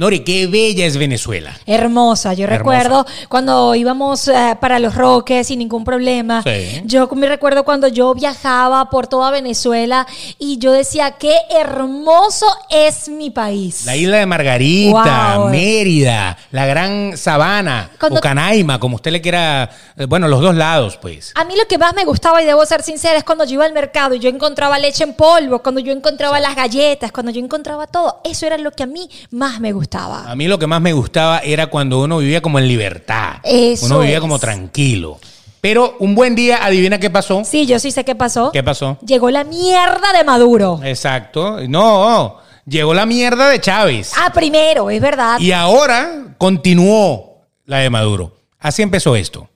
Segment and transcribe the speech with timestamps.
[0.00, 1.54] Nori, qué bella es Venezuela.
[1.66, 2.56] Hermosa, yo Hermosa.
[2.78, 6.42] recuerdo cuando íbamos eh, para los Roques sin ningún problema.
[6.42, 6.80] Sí.
[6.86, 10.06] Yo me recuerdo cuando yo viajaba por toda Venezuela
[10.38, 13.84] y yo decía, qué hermoso es mi país.
[13.84, 15.50] La isla de Margarita, Wow.
[15.50, 20.54] Mérida, la gran sabana, Cuando- o Canaima, como usted le quiera, eh, bueno, los dos
[20.54, 21.32] lados, pues.
[21.34, 23.66] A mí lo que más me gustaba, y debo ser sincera, es cuando yo iba
[23.66, 27.40] al mercado y yo encontraba leche en polvo, cuando yo encontraba las galletas, cuando yo
[27.44, 28.22] encontraba todo.
[28.24, 29.89] Eso era lo que a mí más me gustaba.
[29.92, 33.34] A mí lo que más me gustaba era cuando uno vivía como en libertad.
[33.42, 34.20] Eso uno vivía es.
[34.20, 35.18] como tranquilo.
[35.60, 37.42] Pero un buen día, adivina qué pasó.
[37.44, 38.50] Sí, yo sí sé qué pasó.
[38.52, 38.98] ¿Qué pasó?
[39.04, 40.80] Llegó la mierda de Maduro.
[40.82, 41.58] Exacto.
[41.68, 44.12] No, llegó la mierda de Chávez.
[44.16, 45.38] Ah, primero, es verdad.
[45.38, 48.36] Y ahora continuó la de Maduro.
[48.58, 49.48] Así empezó esto.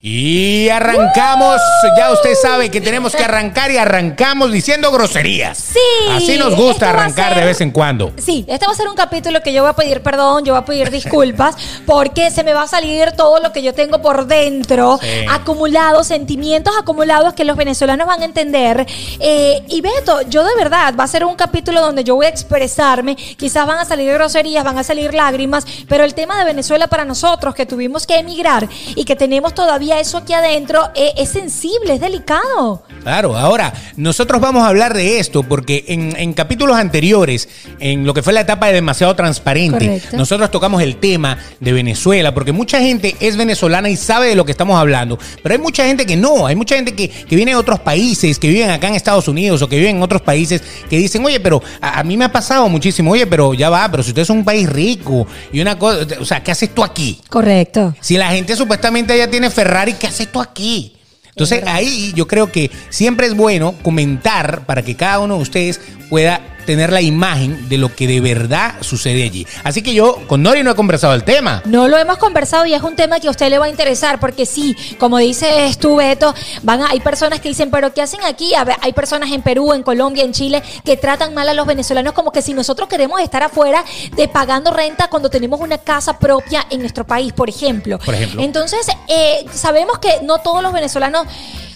[0.00, 1.60] Y arrancamos,
[1.96, 5.58] ya usted sabe que tenemos que arrancar y arrancamos diciendo groserías.
[5.58, 5.80] Sí,
[6.12, 8.12] Así nos gusta arrancar ser- de vez en cuando.
[8.16, 10.62] Sí, este va a ser un capítulo que yo voy a pedir perdón, yo voy
[10.62, 14.28] a pedir disculpas, porque se me va a salir todo lo que yo tengo por
[14.28, 15.08] dentro, Sí.
[15.28, 18.86] acumulados, sentimientos acumulados que los venezolanos van a entender.
[19.18, 22.28] Eh, y Beto, yo de verdad, va a ser un capítulo donde yo voy a
[22.28, 26.86] expresarme, quizás van a salir groserías, van a salir lágrimas, pero el tema de Venezuela
[26.86, 31.30] para nosotros, que tuvimos que emigrar y que tenemos todavía eso aquí adentro, eh, es
[31.30, 32.82] sensible, es delicado.
[33.02, 37.48] Claro, ahora nosotros vamos a hablar de esto porque en, en capítulos anteriores,
[37.80, 40.16] en lo que fue la etapa de demasiado transparente, Correcto.
[40.16, 44.44] nosotros tocamos el tema de Venezuela, porque mucha gente es venezolana y sabe de lo
[44.44, 47.52] que estamos hablando, pero hay mucha gente que no, hay mucha gente que, que viene
[47.52, 50.62] de otros países, que viven acá en Estados Unidos o que viven en otros países,
[50.90, 53.88] que dicen, oye, pero a, a mí me ha pasado muchísimo, oye, pero ya va,
[53.90, 56.84] pero si usted es un país rico y una cosa, o sea, ¿qué haces tú
[56.84, 57.20] aquí?
[57.28, 57.94] Correcto.
[58.00, 60.96] Si la gente supuestamente allá tiene Ferrari, ¿qué haces tú aquí?
[61.28, 65.80] Entonces ahí yo creo que siempre es bueno comentar para que cada uno de ustedes
[66.10, 69.46] pueda tener la imagen de lo que de verdad sucede allí.
[69.64, 71.62] Así que yo con Nori no he conversado el tema.
[71.64, 74.20] No lo hemos conversado y es un tema que a usted le va a interesar
[74.20, 78.20] porque sí, como dices tú, Beto, van a- hay personas que dicen, pero ¿qué hacen
[78.22, 78.54] aquí?
[78.54, 81.66] A ver, hay personas en Perú, en Colombia, en Chile que tratan mal a los
[81.66, 83.82] venezolanos como que si nosotros queremos estar afuera
[84.14, 87.98] de pagando renta cuando tenemos una casa propia en nuestro país, por ejemplo.
[87.98, 88.42] Por ejemplo.
[88.42, 91.26] Entonces, eh, sabemos que no todos los venezolanos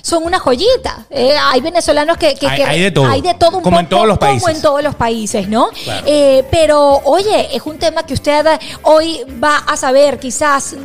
[0.04, 1.06] son una joyita.
[1.10, 3.06] Eh, hay venezolanos que, que- Hay- que- hay de todo.
[3.06, 4.56] Hay de todo un Como en todos los Como países.
[4.56, 5.70] en todos los países, ¿no?
[5.84, 6.06] Claro.
[6.06, 8.46] Eh, pero, oye, es un tema que usted
[8.82, 10.76] hoy va a saber, quizás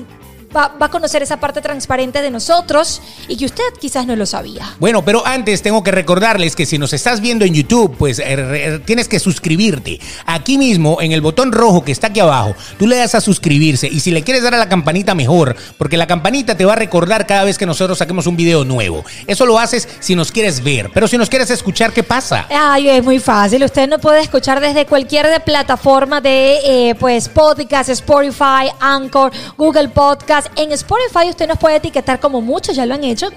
[0.56, 4.25] va, va a conocer esa parte transparente de nosotros y que usted quizás no lo
[4.25, 4.75] sabía.
[4.80, 8.35] Bueno, pero antes tengo que recordarles que si nos estás viendo en YouTube, pues eh,
[8.35, 10.00] re- tienes que suscribirte.
[10.25, 13.88] Aquí mismo, en el botón rojo que está aquí abajo, tú le das a suscribirse.
[13.88, 16.78] Y si le quieres dar a la campanita, mejor, porque la campanita te va a
[16.78, 19.03] recordar cada vez que nosotros saquemos un video nuevo.
[19.25, 22.47] Eso lo haces si nos quieres ver, pero si nos quieres escuchar, ¿qué pasa?
[22.50, 23.63] Ay, es muy fácil.
[23.63, 26.57] Usted no puede escuchar desde cualquier de plataforma de
[26.90, 30.37] eh, pues podcast, Spotify, Anchor, Google Podcast.
[30.56, 33.28] En Spotify usted nos puede etiquetar como muchos ya lo han hecho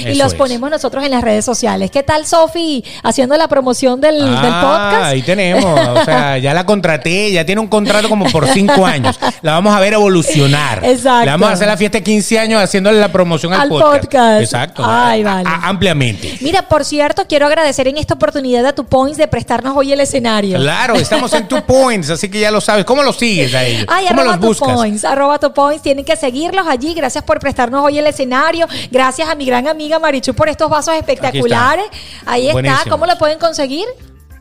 [0.00, 0.34] y los es.
[0.34, 1.90] ponemos nosotros en las redes sociales.
[1.90, 4.60] ¿Qué tal, Sofi, haciendo la promoción del, del Ah,
[4.90, 5.04] podcast?
[5.04, 9.18] Ahí tenemos, o sea, ya la contraté, ya tiene un contrato como por cinco años.
[9.42, 10.84] La vamos a ver evolucionar.
[10.84, 11.24] Exacto.
[11.24, 14.00] Le vamos a hacer la fiesta de 15 años haciéndole la promoción al, Al podcast.
[14.04, 14.40] podcast.
[14.42, 14.82] Exacto.
[14.86, 15.48] Ay, vale.
[15.48, 16.36] a- ampliamente.
[16.40, 20.00] Mira, por cierto, quiero agradecer en esta oportunidad a Tu Points de prestarnos hoy el
[20.00, 20.58] escenario.
[20.58, 22.84] Claro, estamos en Two Points, así que ya lo sabes.
[22.84, 23.86] ¿Cómo los sigues a ellos?
[23.88, 24.74] Ay, ¿Cómo arroba los tu buscas?
[24.74, 26.94] points, arroba tu points, tienen que seguirlos allí.
[26.94, 28.66] Gracias por prestarnos hoy el escenario.
[28.90, 31.84] Gracias a mi gran amiga Marichu por estos vasos espectaculares.
[32.26, 32.82] Ahí está.
[32.90, 33.84] ¿Cómo lo pueden conseguir?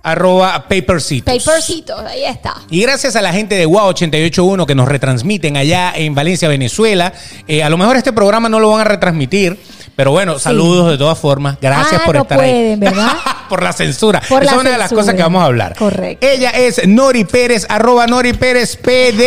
[0.01, 1.33] Arroba Papercitos.
[1.45, 2.55] Papercitos, ahí está.
[2.69, 7.13] Y gracias a la gente de WOW 881 que nos retransmiten allá en Valencia, Venezuela.
[7.47, 9.57] Eh, a lo mejor este programa no lo van a retransmitir,
[9.95, 11.57] pero bueno, saludos de todas formas.
[11.61, 12.75] Gracias Ah, por no estar pueden, ahí.
[12.79, 13.13] ¿verdad?
[13.49, 14.21] por la censura.
[14.27, 15.01] Por Esa la es una de las censura.
[15.03, 15.75] cosas que vamos a hablar.
[15.77, 16.27] Correcto.
[16.27, 19.23] Ella es Nori Pérez, arroba Nori Pérez PD.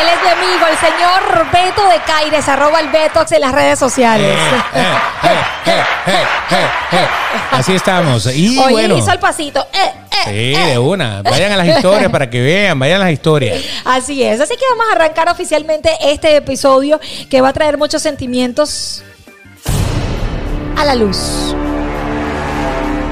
[0.00, 3.78] Él es mi amigo, el señor Beto de Caires, arroba el Betox en las redes
[3.78, 4.36] sociales.
[4.74, 4.84] Eh,
[5.66, 7.06] eh, eh.
[7.50, 8.26] Así estamos.
[8.34, 8.96] Y Hoy bueno.
[8.96, 9.66] hizo el pasito.
[10.24, 11.22] Sí, de una.
[11.22, 13.62] Vayan a las historias para que vean, vayan a las historias.
[13.84, 14.40] Así es.
[14.40, 19.02] Así que vamos a arrancar oficialmente este episodio que va a traer muchos sentimientos
[20.76, 21.54] a la luz.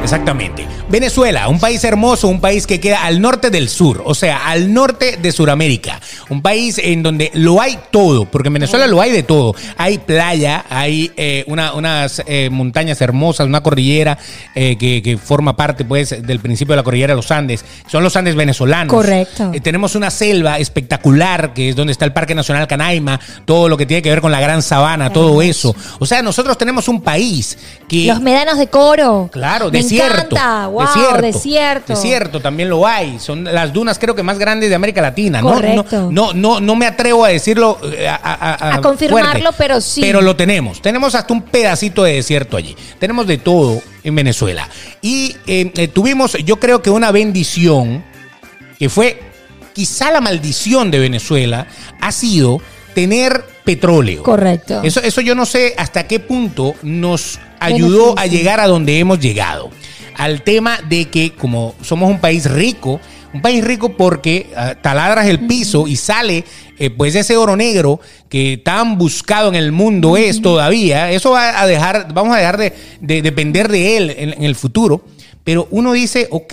[0.02, 0.66] Exactamente.
[0.88, 4.72] Venezuela, un país hermoso, un país que queda al norte del sur, o sea, al
[4.72, 6.00] norte de Sudamérica.
[6.30, 9.54] Un país en donde lo hay todo, porque en Venezuela lo hay de todo.
[9.76, 14.18] Hay playa, hay eh, una- unas eh, montañas hermosas, una cordillera
[14.54, 17.64] eh, que, que forma parte, pues, del principio de la cordillera de los Andes.
[17.86, 18.92] Son los Andes venezolanos.
[18.92, 19.52] Correcto.
[19.54, 23.76] Eh, tenemos una selva espectacular, que es donde está el Parque Nacional Canaima, todo lo
[23.76, 25.74] que tiene que ver con la Gran Sabana, todo eso.
[26.00, 27.56] O sea, nosotros tenemos un país
[27.88, 28.06] que...
[28.06, 29.28] Los médanos de coro.
[29.32, 30.36] Claro, Me desierto.
[30.36, 30.66] encanta.
[30.68, 31.20] Wow, desierto.
[31.22, 31.92] desierto.
[31.94, 33.18] Desierto también lo hay.
[33.18, 35.40] Son las dunas creo que más grandes de América Latina.
[35.40, 36.10] No, Correcto.
[36.10, 37.78] No, no, no, no me atrevo a decirlo.
[37.92, 40.00] eh, A, a- A confirmarlo, pero sí.
[40.00, 40.80] Pero lo tenemos.
[40.80, 42.74] Tenemos hasta un pedacito de desierto allí.
[42.98, 44.68] Tenemos de todo en Venezuela.
[45.02, 48.02] Y eh, eh, tuvimos, yo creo que una bendición
[48.78, 49.20] que fue
[49.72, 51.66] quizá la maldición de Venezuela
[52.00, 52.60] ha sido
[52.94, 54.22] tener petróleo.
[54.22, 54.80] Correcto.
[54.82, 59.20] Eso, eso yo no sé hasta qué punto nos ayudó a llegar a donde hemos
[59.20, 59.70] llegado.
[60.16, 63.00] Al tema de que como somos un país rico,
[63.32, 66.44] un país rico porque ah, taladras el piso y sale
[66.78, 71.60] eh, pues ese oro negro que tan buscado en el mundo es todavía, eso va
[71.60, 75.04] a dejar, vamos a dejar de, de depender de él en, en el futuro.
[75.42, 76.52] Pero uno dice, ok,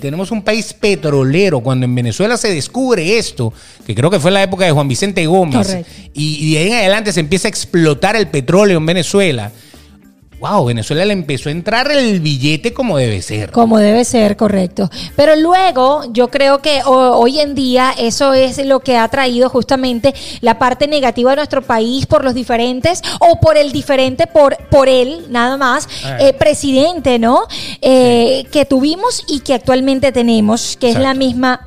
[0.00, 1.60] tenemos un país petrolero.
[1.60, 3.52] Cuando en Venezuela se descubre esto,
[3.84, 5.90] que creo que fue en la época de Juan Vicente Gómez, Correcto.
[6.14, 9.50] y de ahí en adelante se empieza a explotar el petróleo en Venezuela.
[10.40, 13.50] Wow, Venezuela le empezó a entrar el billete como debe ser.
[13.50, 14.88] Como debe ser, correcto.
[15.16, 19.48] Pero luego yo creo que ho- hoy en día eso es lo que ha traído
[19.48, 24.56] justamente la parte negativa de nuestro país por los diferentes o por el diferente, por,
[24.70, 26.18] por él nada más, Ah.
[26.20, 27.40] eh, presidente, ¿no?
[27.82, 31.66] Eh, Que tuvimos y que actualmente tenemos, que es la misma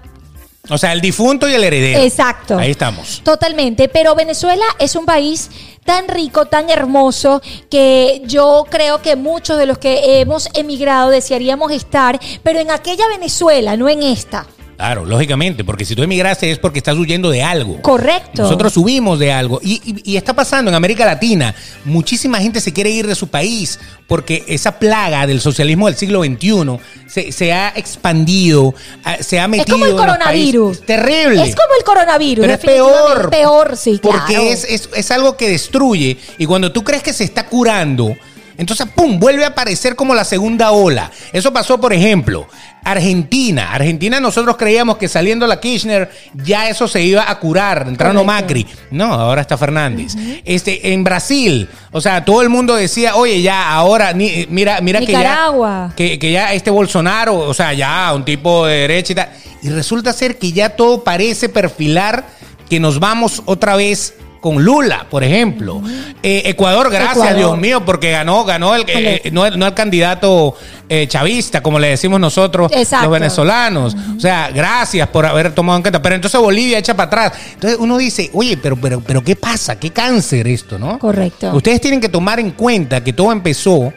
[0.69, 1.99] O sea, el difunto y el heredero.
[2.01, 2.57] Exacto.
[2.57, 3.21] Ahí estamos.
[3.23, 5.49] Totalmente, pero Venezuela es un país
[5.85, 11.71] tan rico, tan hermoso, que yo creo que muchos de los que hemos emigrado desearíamos
[11.71, 14.45] estar, pero en aquella Venezuela, no en esta.
[14.81, 17.79] Claro, lógicamente, porque si tú emigraste es porque estás huyendo de algo.
[17.83, 18.41] Correcto.
[18.41, 19.59] Nosotros subimos de algo.
[19.61, 21.53] Y, y- y está pasando en América Latina.
[21.85, 26.23] Muchísima gente se quiere ir de su país porque esa plaga del socialismo del siglo
[26.23, 28.73] XXI se, se ha expandido,
[29.03, 29.77] ah, se ha Es metido.
[29.77, 30.81] como el coronavirus.
[30.83, 31.43] Terrible.
[31.43, 32.41] Es como el coronavirus.
[32.41, 33.29] Pero es peor.
[33.29, 34.43] Peor, sí, Porque claro.
[34.49, 36.17] es, es, es algo que destruye.
[36.39, 38.15] Y cuando tú crees que se está curando,
[38.57, 41.11] entonces, ¡pum!, vuelve a aparecer como la segunda ola.
[41.33, 42.47] Eso pasó, por ejemplo,
[42.83, 43.71] Argentina.
[43.73, 48.43] Argentina nosotros creíamos que saliendo la Kirchner ya eso se iba a curar, entrando Correcto.
[48.43, 48.67] Macri.
[48.91, 50.13] No, ahora está Fernández.
[50.45, 54.99] Este, en Brasil, o sea, todo el mundo decía, oye, ya, ahora, ni- mira, mira
[54.99, 59.15] que ya, que, que ya este Bolsonaro, o sea, ya un tipo de derecha y
[59.15, 59.29] tal.
[59.63, 62.25] Y resulta ser que ya todo parece perfilar
[62.69, 65.81] que nos vamos otra vez con Lula, por ejemplo.
[66.21, 67.37] Eh, Ecuador, gracias, Ecuador.
[67.37, 70.55] Dios mío, porque ganó, ganó el, eh, no, el- no el candidato
[70.89, 73.05] eh, chavista, como le decimos nosotros, Exacto.
[73.05, 73.95] los venezolanos.
[74.17, 76.01] O sea, gracias por haber tomado en cuenta.
[76.01, 77.33] Pero entonces Bolivia echa para atrás.
[77.53, 79.79] Entonces uno dice, oye, pero, pero, pero ¿qué pasa?
[79.79, 80.97] ¿Qué cáncer esto, no?
[80.99, 81.51] Correcto.
[81.53, 83.93] Ustedes tienen que tomar en cuenta que todo empezó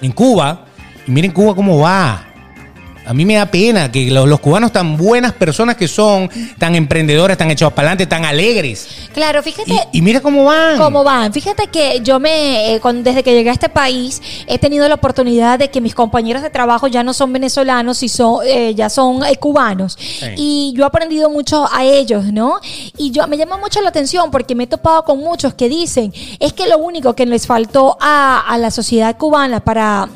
[0.00, 0.64] en Cuba.
[1.06, 2.26] Y miren Cuba cómo va.
[3.06, 6.74] A mí me da pena que los, los cubanos tan buenas personas que son, tan
[6.76, 8.86] emprendedores, tan echados para adelante, tan alegres.
[9.12, 9.72] Claro, fíjate.
[9.92, 10.76] Y, y mira cómo van.
[10.78, 11.32] ¿Cómo van?
[11.32, 14.94] Fíjate que yo me, eh, con- desde que llegué a este país, he tenido la
[14.94, 18.88] oportunidad de que mis compañeros de trabajo ya no son venezolanos, y son, eh, ya
[18.90, 19.98] son eh, cubanos.
[20.36, 22.60] Y yo he aprendido mucho a ellos, ¿no?
[22.96, 26.12] Y yo me llama mucho la atención porque me he topado con muchos que dicen,
[26.38, 30.08] es que lo único que les faltó a, a la sociedad cubana para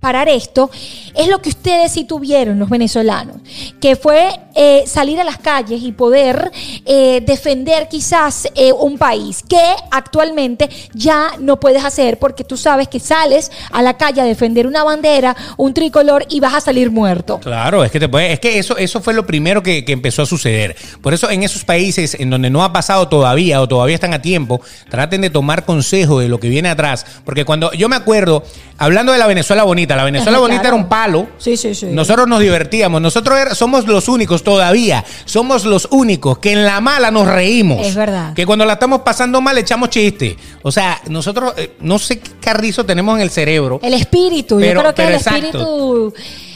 [0.00, 0.70] parar esto
[1.14, 3.36] es lo que ustedes sí tuvieron los venezolanos,
[3.80, 6.50] que fue eh, salir a las calles y poder
[6.84, 9.60] eh, defender quizás eh, un país que
[9.90, 14.66] actualmente ya no puedes hacer porque tú sabes que sales a la calle a defender
[14.66, 17.40] una bandera, un tricolor y vas a salir muerto.
[17.40, 20.26] Claro, es que te es que eso, eso fue lo primero que, que empezó a
[20.26, 20.76] suceder.
[21.02, 24.22] Por eso en esos países en donde no ha pasado todavía o todavía están a
[24.22, 27.04] tiempo, traten de tomar consejo de lo que viene atrás.
[27.24, 28.44] Porque cuando yo me acuerdo,
[28.78, 30.76] hablando de la Venezuela bonita, la Venezuela bonita claro.
[30.76, 31.28] era un palo.
[31.38, 31.86] Sí, sí, sí.
[31.86, 33.00] Nosotros nos divertíamos.
[33.00, 35.04] Nosotros somos los únicos todavía.
[35.24, 37.86] Somos los únicos que en la mala nos reímos.
[37.86, 38.34] Es verdad.
[38.34, 40.36] Que cuando la estamos pasando mal echamos chiste.
[40.62, 43.80] O sea, nosotros eh, no sé qué carrizo tenemos en el cerebro.
[43.82, 45.46] El espíritu, Pero- yo creo que pero el exacto.
[45.46, 46.14] espíritu...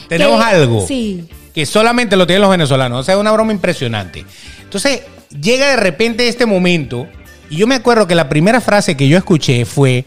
[0.09, 0.87] Tenemos que- algo.
[0.87, 1.23] Sí.
[1.53, 2.99] que solamente lo tienen los venezolanos.
[2.99, 4.25] O sea, es una broma impresionante.
[4.61, 5.01] Entonces,
[5.39, 7.07] llega de repente este momento,
[7.49, 10.05] y yo me acuerdo que la primera frase que yo escuché fue,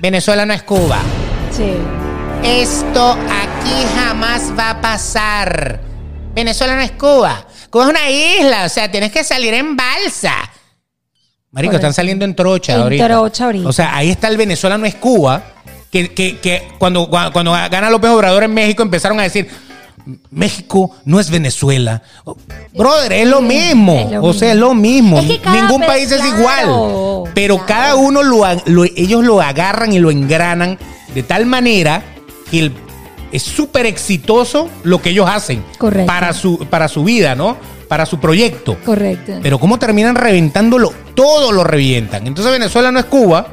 [0.00, 0.98] Venezuela no es Cuba.
[1.50, 1.64] Sí.
[2.44, 5.80] Esto aquí jamás va a pasar.
[6.34, 7.46] Venezuela no es Cuba.
[7.70, 10.34] Cuba es una isla, o sea, tienes que salir en balsa.
[11.52, 13.06] Marico, están saliendo en trocha En ahorita.
[13.08, 13.68] trocha ahorita.
[13.68, 15.42] O sea, ahí está el Venezuela no es Cuba.
[15.90, 19.46] que, que- que cuando, cuando gana López Obrador en México empezaron a decir,
[20.30, 22.02] México no es Venezuela.
[22.72, 24.00] Brother, es lo mismo.
[24.06, 25.18] Es lo o sea, es lo mismo.
[25.20, 27.30] Es que cada Ningún pe- país es igual.
[27.34, 27.66] Pero claro.
[27.68, 30.78] cada uno lo, ellos lo agarran y lo engranan
[31.14, 32.02] de tal manera
[32.60, 32.72] el-
[33.32, 36.06] es súper exitoso lo que ellos hacen Correcto.
[36.06, 37.56] para su, para su vida, ¿no?
[37.88, 38.76] Para su proyecto.
[38.84, 39.38] Correcto.
[39.42, 42.26] Pero cómo terminan reventándolo, todo lo revientan.
[42.26, 43.48] Entonces Venezuela no es Cuba.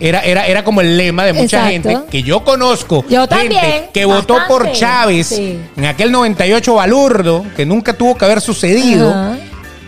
[0.00, 1.88] Era, era, era como el lema de mucha Exacto.
[1.90, 3.04] gente que yo conozco.
[3.08, 5.58] Yo gente también, que votó por Chávez sí.
[5.76, 9.36] en aquel 98 balurdo, que nunca tuvo que haber sucedido,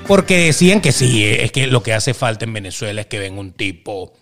[0.09, 3.39] porque decían que sí, es que lo que hace falta en Venezuela es que venga
[3.41, 4.13] un tipo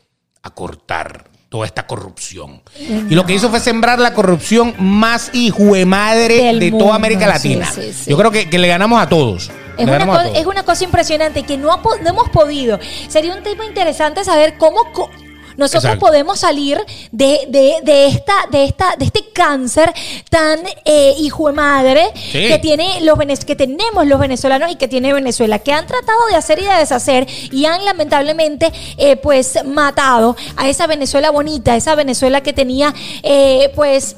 [0.42, 2.62] a cortar toda esta corrupción.
[3.08, 6.84] Y lo que hizo fue sembrar la corrupción más hijo de madre Del de mundo,
[6.86, 7.70] toda América Latina.
[7.72, 8.10] sí, sí.
[8.10, 9.50] Yo creo que, que le ganamos a todos.
[9.78, 10.36] Es una, a todos.
[10.36, 12.78] es una cosa impresionante que no, ha no hemos podido.
[13.08, 15.10] Sería un tema interesante saber cómo co-
[15.58, 16.06] nosotros Exacto.
[16.06, 16.80] podemos salir
[17.12, 19.92] de, de, de esta, de, esta, de este cáncer
[20.30, 22.48] tan eh, hijo de madre Sí.
[22.48, 26.36] que, tiene los, que tenemos los venezolanos y que tiene Venezuela, que han tratado de
[26.36, 31.94] hacer y de deshacer y han lamentablemente eh, pues matado a esa Venezuela bonita, esa
[31.94, 34.16] Venezuela que tenía eh, pues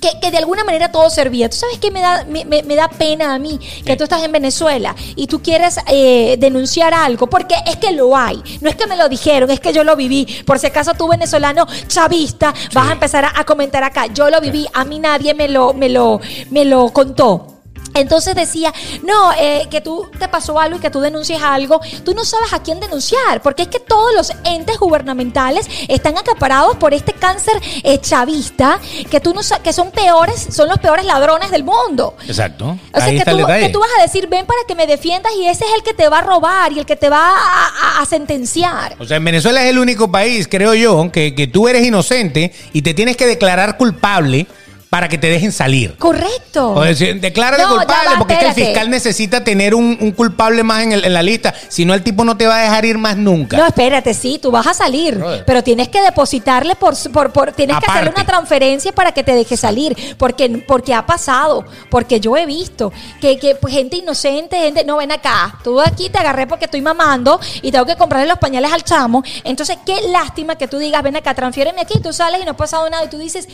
[0.00, 1.48] que, que de alguna manera todo servía.
[1.48, 3.58] ¿Tú sabes qué me da, me, me- me da pena a mí?
[3.84, 8.16] Que tú estás en Venezuela y tú quieres eh, denunciar algo, porque es que lo
[8.16, 8.42] hay.
[8.60, 10.26] No es que me lo dijeron, es que yo lo viví.
[10.46, 14.06] Por si acaso tú venezolano chavista vas a empezar a, a comentar acá.
[14.06, 17.59] Yo lo viví, a mí nadie me lo, me lo, me lo contó.
[17.94, 22.14] Entonces decía, no, eh, que tú te pasó algo y que tú denuncies algo, tú
[22.14, 26.94] no sabes a quién denunciar, porque es que todos los entes gubernamentales están acaparados por
[26.94, 28.78] este cáncer eh, chavista,
[29.10, 32.14] que tú no que son peores, son los peores ladrones del mundo.
[32.26, 32.78] Exacto.
[32.92, 34.74] O sea, Ahí que está tú, el que tú vas a decir, ven para que
[34.74, 37.08] me defiendas y ese es el que te va a robar y el que te
[37.08, 37.66] va a,
[37.98, 38.96] a- a sentenciar.
[38.98, 42.52] O sea, en Venezuela es el único país, creo yo, que, que tú eres inocente
[42.72, 44.46] y te tienes que declarar culpable
[44.90, 45.96] para que te dejen salir.
[45.98, 46.72] Correcto.
[46.72, 49.96] O decir, declárate No, ya culpable, va, porque es que el fiscal necesita tener un,
[50.00, 51.54] un culpable más en, el- en la lista.
[51.68, 53.56] Si no, el tipo no te va a dejar ir más nunca.
[53.56, 55.44] No, espérate, sí, tú vas a salir, Brother.
[55.46, 59.32] pero tienes que depositarle por, por, por- tienes que hacerle una transferencia para que te
[59.32, 64.56] deje salir, porque, porque ha pasado, porque yo he visto que, que pues, gente inocente,
[64.58, 68.26] gente, no ven acá, tú aquí te agarré porque estoy mamando y tengo que comprarle
[68.28, 72.12] los pañales al chamo, entonces qué lástima que tú digas, ven acá, transfiéreme aquí, tú
[72.12, 73.46] sales y no ha pasado nada y tú dices,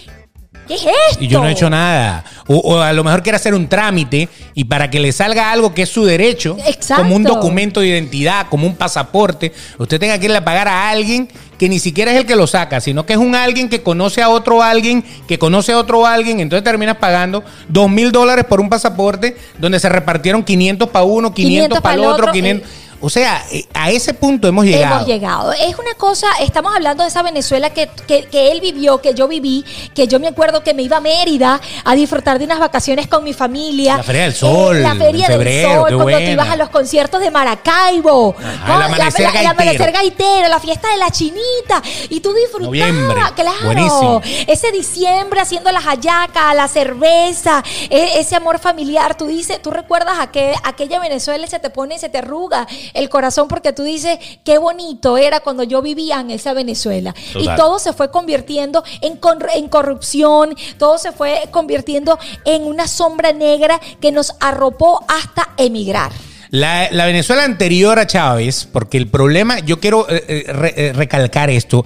[0.66, 1.25] ¿qué es esto?
[1.25, 2.25] Y yo no he hecho nada.
[2.46, 5.75] O, o a lo mejor quiere hacer un trámite y para que le salga algo
[5.75, 7.02] que es su derecho, Exacto.
[7.02, 10.88] como un documento de identidad, como un pasaporte, usted tenga que irle a pagar a
[10.88, 13.82] alguien que ni siquiera es el que lo saca, sino que es un alguien que
[13.82, 18.44] conoce a otro alguien, que conoce a otro alguien, entonces terminas pagando dos mil dólares
[18.44, 22.68] por un pasaporte donde se repartieron 500 para uno, 500 500 para el otro, 500...
[23.06, 24.96] O sea, eh, a ese punto hemos llegado.
[24.96, 25.52] Hemos llegado.
[25.52, 29.28] Es una cosa, estamos hablando de esa Venezuela que, que, que él vivió, que yo
[29.28, 33.06] viví, que yo me acuerdo que me iba a Mérida a disfrutar de unas vacaciones
[33.06, 33.98] con mi familia.
[33.98, 36.18] La Feria del Sol, Eh, la Feria febrero, del Sol, cuando buena.
[36.18, 38.34] tú ibas a los conciertos de Maracaibo.
[38.38, 38.76] Ajá, ¿no?
[38.76, 40.48] el amanecer la, la- el amanecer gaitero.
[40.48, 41.82] la fiesta de la chinita.
[42.10, 43.64] Y tú disfrutabas, Noviembre, claro.
[43.66, 44.20] buenísimo.
[44.48, 49.16] Ese diciembre haciendo las hallacas, la cerveza, e- ese amor familiar.
[49.16, 53.08] Tú dices, tú recuerdas aquel, aquella Venezuela se te pone y se te arruga el
[53.08, 57.14] corazón porque tú dices, qué bonito era cuando yo vivía en esa Venezuela.
[57.32, 57.54] Total.
[57.54, 59.18] Y todo se fue convirtiendo en,
[59.54, 66.12] en corrupción, todo se fue convirtiendo en una sombra negra que nos arropó hasta emigrar.
[66.50, 70.92] La, la Venezuela anterior a Chávez, porque el problema, yo quiero eh, eh, re- eh,
[70.92, 71.84] recalcar esto,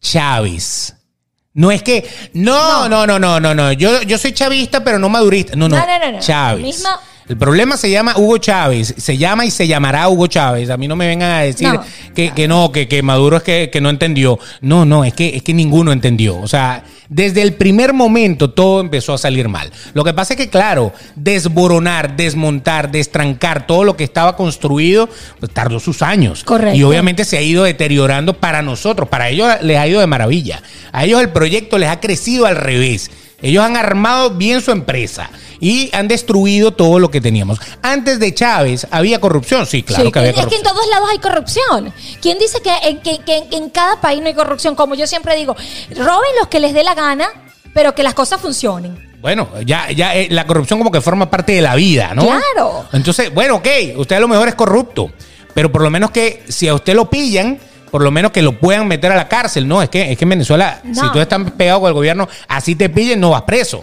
[0.00, 0.94] Chávez.
[1.54, 5.08] No es que, no, no, no, no, no, no, yo, yo soy chavista, pero no
[5.08, 5.56] madurista.
[5.56, 6.20] No, no, No, no, no, no.
[6.20, 6.62] Chávez.
[6.64, 10.70] Misma- El problema se llama Hugo Chávez, se llama y se llamará Hugo Chávez.
[10.70, 11.82] A mí no me vengan a decir No.
[12.14, 14.38] que, que no, que, que Maduro es que, que no entendió.
[14.62, 16.38] No, no, es que, es que ninguno entendió.
[16.40, 19.70] O sea, desde el primer momento todo empezó a salir mal.
[19.92, 25.08] Lo que pasa es que, claro, desboronar, desmontar, destrancar todo lo que estaba construido,
[25.38, 26.44] pues tardó sus años.
[26.44, 26.76] Correcto.
[26.78, 29.08] Y obviamente se ha ido deteriorando para nosotros.
[29.08, 30.62] Para ellos les ha ido de maravilla.
[30.92, 33.10] A ellos el proyecto les ha crecido al revés.
[33.40, 37.58] Ellos han armado bien su empresa y han destruido todo lo que teníamos.
[37.82, 40.66] Antes de Chávez había corrupción, sí, claro Sí, que había es que corrupción.
[40.66, 41.92] en todos lados hay corrupción.
[42.20, 44.74] ¿Quién dice que en, que- que en- en cada país no hay corrupción?
[44.74, 45.56] Como yo siempre digo,
[45.90, 47.28] roben los que les dé la gana,
[47.74, 49.06] pero que las cosas funcionen.
[49.20, 52.22] Bueno, ya, ya eh, la corrupción como que forma parte de la vida, ¿no?
[52.24, 52.86] Claro.
[52.92, 55.10] Entonces, bueno, ok, usted a lo mejor es corrupto,
[55.54, 57.58] pero por lo menos que si a usted lo pillan,
[57.90, 59.66] por lo menos que lo puedan meter a la cárcel.
[59.66, 60.94] No, es que, es que en Venezuela, No.
[61.02, 63.82] si tú estás pegado con el gobierno, así te pillen, no vas preso.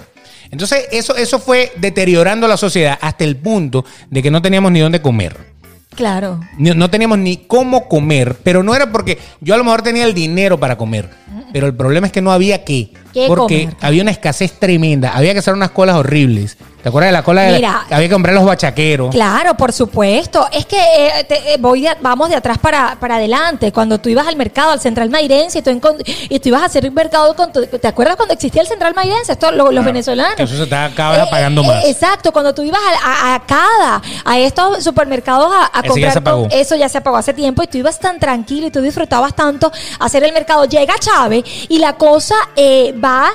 [0.51, 4.79] Entonces, eso, eso fue deteriorando la sociedad hasta el punto de que no teníamos ni
[4.79, 5.55] dónde comer.
[5.95, 6.41] Claro.
[6.57, 10.03] No, no teníamos ni cómo comer, pero no era porque yo a lo mejor tenía
[10.03, 11.09] el dinero para comer,
[11.53, 12.91] pero el problema es que no había qué.
[13.13, 13.77] ¿Qué porque comer?
[13.81, 16.57] había una escasez tremenda, había que hacer unas colas horribles.
[16.85, 17.41] ¿Te acuerdas de la cola?
[17.41, 17.85] de la- Mira.
[17.89, 19.09] había que comprar los bachaqueros.
[19.09, 20.47] Claro, por supuesto.
[20.51, 23.71] Es que eh, te- eh, voy de- vamos de atrás para, para adelante.
[23.71, 26.65] Cuando tú ibas al mercado, al Central Mairense, y tú, encon- y tú ibas a
[26.65, 29.31] hacer un mercado con tu- ¿Te acuerdas cuando existía el Central Mairense?
[29.31, 30.35] Esto, lo- los Claro, venezolanos.
[30.35, 31.85] que eso se estaba cada vez pagando eh, más.
[31.85, 35.89] exacto, cuando tú ibas a, a, a cada, a estos supermercados a, a Ese ya
[35.89, 36.13] comprar.
[36.13, 36.41] se apagó.
[36.43, 39.35] con- eso ya se apagó hace tiempo y tú ibas tan tranquilo y tú disfrutabas
[39.35, 40.65] tanto hacer el mercado.
[40.65, 43.31] Llega Chávez y la cosa eh, va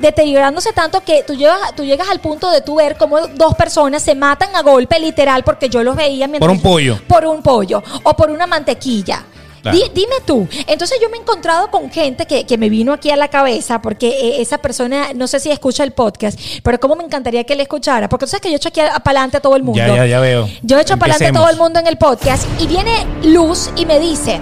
[0.00, 4.02] deteriorándose tanto que tú llegas, tú llegas al punto de tú ver cómo dos personas
[4.02, 6.98] se matan a golpe literal porque yo los veía mientras- Por un pollo.
[7.06, 9.24] por un pollo o por una mantequilla.
[9.60, 9.76] Claro.
[9.92, 13.16] Dime tú, entonces yo me he encontrado con gente que, que me vino aquí a
[13.16, 17.02] la cabeza porque eh, esa persona, no sé si escucha el podcast, pero como me
[17.02, 19.40] encantaría que le escuchara, porque tú sabes que yo he hecho aquí para adelante a
[19.40, 19.80] todo el mundo.
[19.80, 20.48] Ya, ya, ya veo.
[20.62, 23.70] Yo he hecho para adelante a todo el mundo en el podcast y viene Luz
[23.74, 24.40] y me dice,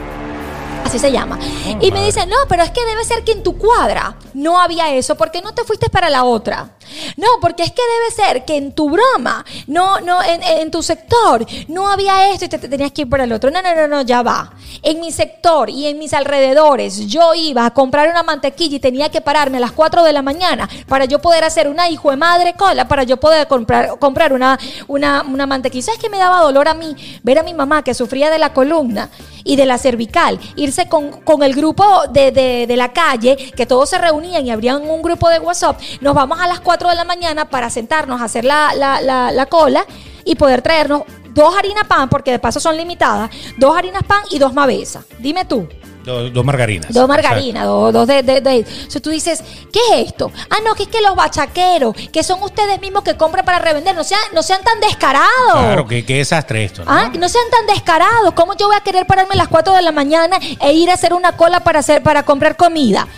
[0.86, 3.42] así se llama, Oh, y me dice, no, pero es que debe ser que en
[3.42, 6.70] tu cuadra no había eso, porque no te fuiste para la otra.
[7.16, 11.46] No, porque es que debe ser que en tu broma, no, no, en, tu sector
[11.68, 13.50] no había esto y te, te tenías que ir para el otro.
[13.50, 14.52] No, no, no, no, ya va.
[14.82, 19.08] En mi sector y en mis alrededores, yo iba a comprar una mantequilla y tenía
[19.08, 22.16] que pararme a las 4 de la mañana para yo poder hacer una hijo de
[22.16, 24.58] madre cola, para yo poder comprar, comprar una,
[24.88, 25.86] una, mantequilla.
[25.86, 26.94] ¿Sabes qué me daba dolor a mí?
[27.22, 29.08] Ver a mi mamá que sufría de la columna
[29.44, 33.64] y de la cervical, irse con, con el grupo de, de- de la calle, que
[33.64, 36.96] todos se reunían y abrían un grupo de WhatsApp, nos vamos a las 4 de
[36.96, 39.86] la mañana para sentarnos a hacer la, la- la- la cola
[40.24, 44.38] y poder traernos dos harinas pan, porque de paso son limitadas, dos harinas pan y
[44.38, 45.04] dos mavesas.
[45.18, 45.68] Dime tú.
[46.04, 46.92] Dos, dos margarinas.
[46.94, 48.64] Dos margarinas, dos, dos de, de, de-
[49.02, 50.30] tú dices, ¿qué es esto?
[50.48, 53.92] Ah, no, que es que los bachaqueros, que son ustedes mismos que compran para revender,
[53.96, 55.26] no sean, no sean tan descarados.
[55.52, 56.84] Claro, que, que desastre esto.
[56.84, 56.90] ¿no?
[56.92, 58.32] Ah, no sean tan descarados.
[58.34, 60.94] ¿Cómo yo voy a querer pararme a las 4 de la mañana e ir a
[60.94, 63.08] hacer una cola para hacer para comprar comida?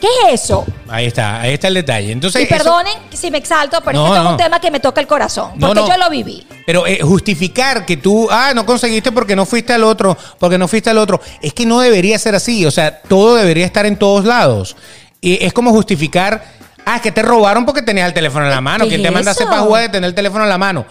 [0.00, 0.64] ¿Qué es eso?
[0.88, 2.12] Ahí está, ahí está el detalle.
[2.12, 4.80] Entonces, y eso- perdonen si me exalto, pero No, es que un tema que me
[4.80, 5.52] toca el corazón.
[5.58, 5.88] Porque no.
[5.88, 6.46] yo lo viví.
[6.66, 10.68] Pero eh, justificar que tú, ah, no conseguiste porque no fuiste al otro, porque no
[10.68, 12.64] fuiste al otro, es que no debería ser así.
[12.66, 14.76] O sea, todo debería estar en todos lados.
[15.20, 16.44] Y es como justificar,
[16.84, 18.84] ah, es que te robaron porque tenías el teléfono en la mano.
[18.84, 19.56] ¿Qué ¿Quién te manda a hacer eso?
[19.56, 20.86] pajúa de tener el teléfono en la mano?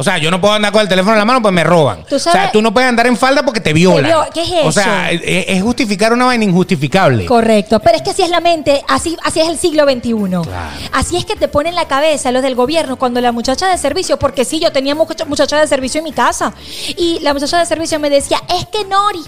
[0.00, 2.04] O sea, yo no puedo andar con el teléfono en la mano, pues me roban.
[2.08, 4.10] Tú o sea, tú no puedes andar en falda porque te violan.
[4.10, 5.22] vio- ¿qué es O sea, eso?
[5.26, 7.26] es, es justificar una vaina injustificable.
[7.26, 10.12] Correcto, pero es que así es la mente, así, así es el siglo XXI.
[10.42, 10.70] Claro.
[10.92, 13.76] Así es que te ponen en la cabeza los del gobierno cuando la muchacha de
[13.76, 16.54] servicio, porque sí, yo tenía mucha- muchacha de servicio en mi casa,
[16.96, 19.20] y la muchacha de servicio me decía, es que Nori,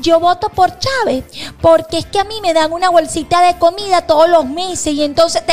[0.00, 1.22] yo voto por Chávez,
[1.60, 5.04] porque es que a mí me dan una bolsita de comida todos los meses, y
[5.04, 5.52] entonces te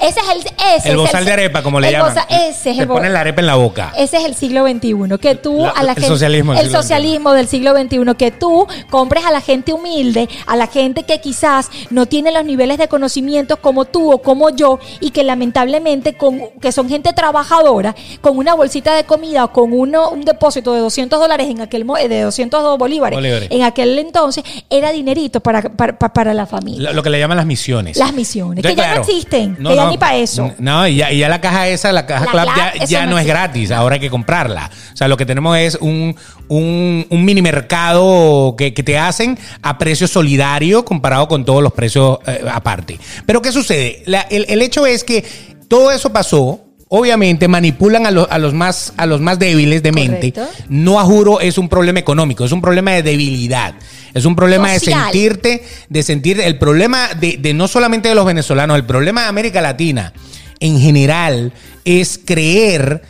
[0.00, 0.38] ese es el...
[0.76, 2.14] Ese el es bozal de arepa, como le el llaman.
[2.14, 3.92] boza- ese es Te el bo- ponen la arepa en la boca.
[3.96, 6.08] Ese es el siglo XXI, que tú La- a la el gente...
[6.08, 10.66] socialismo el socialismo del siglo XXI, que tú compres a la gente humilde, a la
[10.66, 15.10] gente que quizás no tiene los niveles de conocimientos como tú o como yo, y
[15.10, 20.10] que lamentablemente, con, que son gente trabajadora, con una bolsita de comida o con uno,
[20.10, 23.48] un depósito de 200 dólares en aquel eh, de 200 bolívares, Bolívares.
[23.50, 26.90] en aquel entonces, era dinerito para, para, para- para la familia.
[26.90, 27.96] Lo, lo que le llaman las misiones.
[27.96, 30.52] Las misiones, que ya no existen, que ya ni pa' eso.
[30.58, 33.04] No, y ya, y ya la caja esa, la caja La Club, Club, ya, ya
[33.06, 34.70] no no, es gratis, ahora hay que comprarla.
[34.92, 36.14] O sea, lo que tenemos es un,
[36.48, 41.72] un, un mini mercado que, que te hacen a precio solidario comparado con todos los
[41.72, 42.98] precios eh, aparte.
[43.26, 44.02] Pero ¿qué sucede?
[44.06, 45.24] La- el, el hecho es que
[45.68, 46.60] todo eso pasó.
[46.88, 50.32] Obviamente manipulan a, los- a los más, a los más débiles de mente.
[50.32, 50.64] Correcto.
[50.68, 53.74] No a juro es un problema económico, es un problema de debilidad.
[54.14, 54.94] Es un problema Social.
[54.98, 59.22] de sentirte, de sentir el problema de, de no solamente de los venezolanos, el problema
[59.22, 60.12] de América Latina
[60.60, 61.52] en general
[61.84, 63.02] es creer,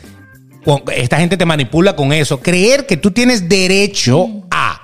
[0.95, 4.81] esta gente te manipula con eso, creer que tú tienes derecho a.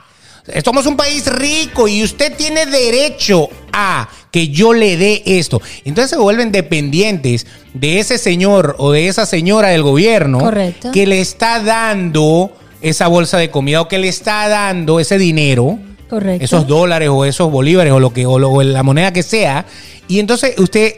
[0.66, 5.62] Somos un país rico y usted tiene derecho a que yo le dé esto.
[5.86, 10.92] Entonces se vuelven dependientes de ese señor o de esa señora del gobierno Correcto.
[10.92, 15.80] que le está dando esa bolsa de comida o que le está dando ese dinero
[16.10, 16.44] Correcto.
[16.44, 19.66] esos dólares o esos bolívares o lo que o, lo- o la moneda que sea
[20.10, 20.96] y entonces usted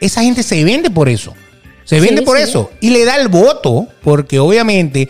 [0.00, 1.34] esa gente se vende por eso
[1.86, 2.42] se Sí, vende por sí.
[2.42, 5.08] eso y le da el voto porque obviamente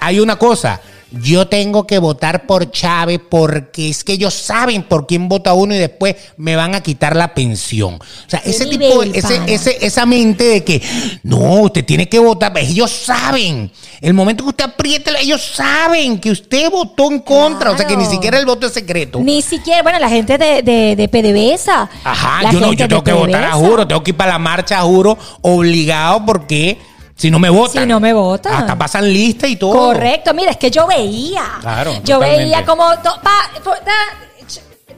[0.00, 0.82] hay una cosa
[1.20, 5.74] yo tengo que votar por Chávez porque es que ellos saben por quién vota uno
[5.74, 7.94] y después me van a quitar la pensión.
[7.94, 10.82] O sea, ese tipo, ese, ese, esa mente de que
[11.22, 13.70] no, usted tiene que votar, pues ellos saben.
[14.00, 17.70] El momento que usted apriete, ellos saben que usted votó en contra.
[17.70, 19.20] O sea, que ni siquiera el voto es secreto.
[19.20, 21.88] Ni siquiera, bueno, la gente de, de, de PDVSA.
[22.04, 24.78] Ajá, yo, no, yo tengo que votar a juro, tengo que ir para la marcha
[24.78, 26.78] a juro obligado porque
[27.22, 27.82] Si no me votan.
[27.82, 28.52] Si no me votan.
[28.52, 29.72] Hasta pasan lista y todo.
[29.72, 31.44] Correcto, mira, es que yo veía.
[31.60, 32.38] Claro, Yo totalmente.
[32.44, 32.84] veía como.
[32.98, 33.50] to- pa-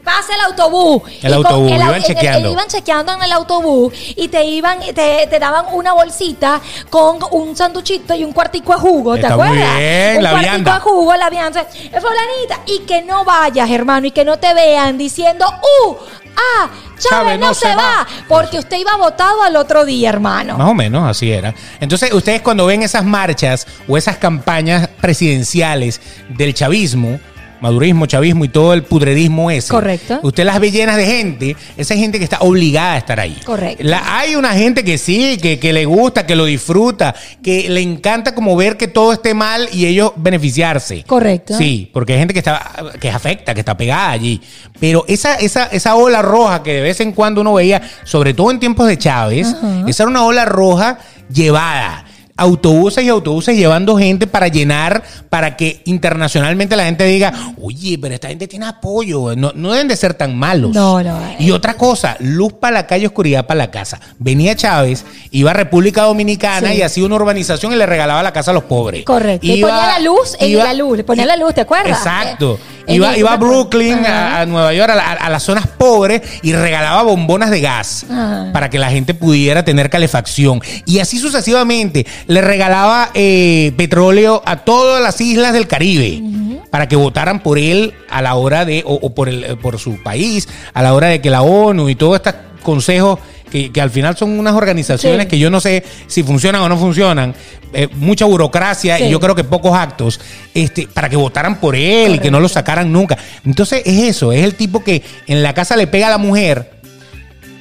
[0.03, 1.03] Pasa el autobús.
[1.23, 2.51] El Y autobús, au- iban en el- chequeando.
[2.51, 6.61] iban chequeando en el autobús y te iban, te, te daban una bolsita
[6.91, 9.79] con un sanduchito y un cuartico de jugo, ¿te Está muy acuerdas?
[9.79, 10.75] bien, un la cuartico vianda.
[10.75, 11.61] de jugo, la vianda.
[11.73, 12.61] Eh, Fulanita.
[12.67, 15.47] Y que no vayas, hermano, y que no te vean diciendo,
[15.87, 15.95] ¡uh!
[16.37, 16.70] ¡Ah!
[16.99, 18.07] Chávez no, se, va.
[18.29, 20.57] Porque usted iba votado al otro día, hermano.
[20.57, 21.55] Más o menos, así era.
[21.81, 27.20] Entonces, ustedes cuando ven esas marchas o esas campañas presidenciales del chavismo,
[27.61, 29.69] madurismo, chavismo y todo el pudredismo ese.
[29.71, 30.21] Correcto.
[30.23, 33.38] Usted las ve llenas de gente, esa es gente que está obligada a estar ahí.
[33.45, 33.83] Correcto.
[33.85, 37.81] La- hay una gente que sí, que, que le gusta, que lo disfruta, que le
[37.81, 41.05] encanta como ver que todo esté mal y ellos beneficiarse.
[41.05, 41.57] Correcto.
[41.57, 44.40] Sí, porque hay gente que está, que afecta, que está pegada allí.
[44.81, 48.51] Pero esa, esa, esa ola roja que de vez en cuando uno veía, sobre todo
[48.51, 49.55] en tiempos de Chávez,
[49.87, 50.99] esa era una ola roja
[51.33, 52.04] llevada.
[52.37, 58.12] Autobuses y autobuses llevando gente para llenar, para que internacionalmente la gente diga, oye, pero
[58.12, 60.73] esta gente tiene apoyo, no, no deben de ser tan malos.
[60.75, 61.16] No, no.
[61.38, 64.01] Y otra cosa, luz para la calle, oscuridad para la casa.
[64.18, 66.79] Venía Chávez, iba a República Dominicana Sí.
[66.79, 69.05] y hacía una urbanización y le regalaba la casa a los pobres.
[69.05, 69.47] Correcto.
[69.47, 71.97] Le Iba- ponía la luz en iba- la luz, le ponía la luz, ¿te acuerdas?
[71.99, 72.59] Exacto.
[72.84, 76.20] En Iba, iba a Brooklyn, a, a Nueva York, a, la- a las zonas pobres
[76.42, 78.51] y regalaba bombonas de gas Ajá.
[78.53, 80.61] para que la gente pudiera tener calefacción.
[80.87, 82.07] Y así sucesivamente.
[82.27, 86.23] Le regalaba eh, petróleo a todas las islas del Caribe
[86.70, 90.03] para que votaran por él a la hora de, o, o por, el, por su
[90.03, 93.18] país, a la hora de que la ONU y todos estos consejos
[93.55, 95.29] que, que al final son unas organizaciones Sí.
[95.29, 97.33] que yo no sé si funcionan o no funcionan,
[97.73, 99.05] eh, mucha burocracia Sí.
[99.05, 100.21] y yo creo que pocos actos,
[100.55, 103.17] este, para que votaran por él y que no lo sacaran nunca.
[103.45, 106.73] Entonces es eso, es el tipo que en la casa le pega a la mujer,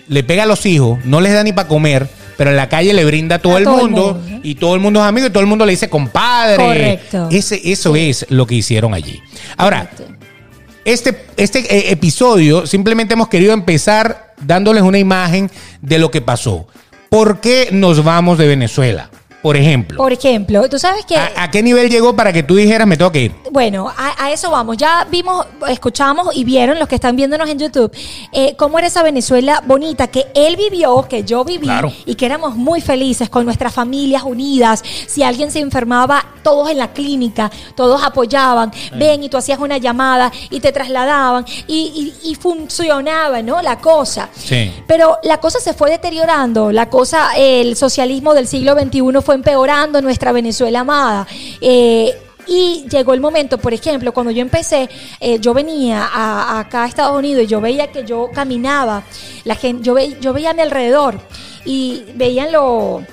[0.07, 2.91] le pega a los hijos, no les da ni para comer, pero en la calle
[2.91, 5.27] le brinda a todo, A el, todo el mundo, y todo el mundo es amigo
[5.27, 6.57] y todo el mundo le dice compadre.
[6.57, 7.27] Correcto.
[7.31, 9.21] Ese, eso es lo que hicieron allí.
[9.57, 10.15] Ahora, Correcto.
[10.85, 15.49] este, este eh, episodio simplemente hemos querido empezar dándoles una imagen
[15.83, 16.65] de lo que pasó.
[17.09, 19.11] ¿Por qué nos vamos de Venezuela?
[19.43, 19.97] Por ejemplo.
[19.97, 21.15] Por ejemplo, tú sabes que...
[21.17, 23.35] ¿A, a qué nivel llegó para que tú dijeras me tengo que ir?
[23.51, 24.77] Bueno, a, a eso vamos.
[24.77, 27.91] Ya vimos, escuchamos y vieron los que están viéndonos en YouTube
[28.31, 31.91] eh, cómo era esa Venezuela bonita que él vivió, que yo viví Claro.
[32.05, 34.81] y que éramos muy felices con nuestras familias unidas.
[35.07, 38.71] Si alguien se enfermaba, todos en la clínica, todos apoyaban.
[38.97, 43.61] Ven y tú hacías una llamada y te trasladaban y, y- y funcionaba, ¿no?
[43.61, 44.29] La cosa.
[44.35, 44.71] Sí.
[44.87, 50.01] Pero la cosa se fue deteriorando, la cosa, el socialismo del siglo XXI fue empeorando
[50.01, 51.27] nuestra Venezuela amada.
[51.61, 52.15] Eh,
[52.47, 56.87] y llegó el momento, por ejemplo, cuando yo empecé, eh, yo venía a, acá a
[56.87, 59.03] Estados Unidos y yo veía que yo caminaba,
[59.45, 61.19] la gente, yo, yo veía a mi alrededor
[61.65, 63.03] y veían lo...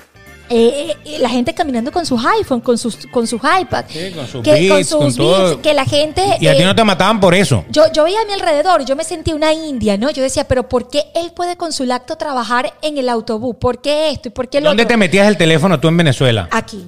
[0.51, 4.27] eh, eh, la gente caminando con sus iPhones, con sus, con sus iPads, Sí, con
[4.27, 5.15] sus que, Beats, con.
[5.15, 6.21] Beats, que la gente...
[6.39, 7.65] Y a ti eh, no te mataban por eso.
[7.69, 10.09] yo, yo veía a mi alrededor, yo me sentía una india, ¿no?
[10.11, 13.55] Yo decía, pero ¿por qué él puede con su lacto trabajar en el autobús?
[13.59, 16.49] ¿Por qué esto y por qué lo ¿Dónde te metías el teléfono tú en Venezuela?
[16.51, 16.85] Aquí.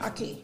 [0.00, 0.42] Aquí.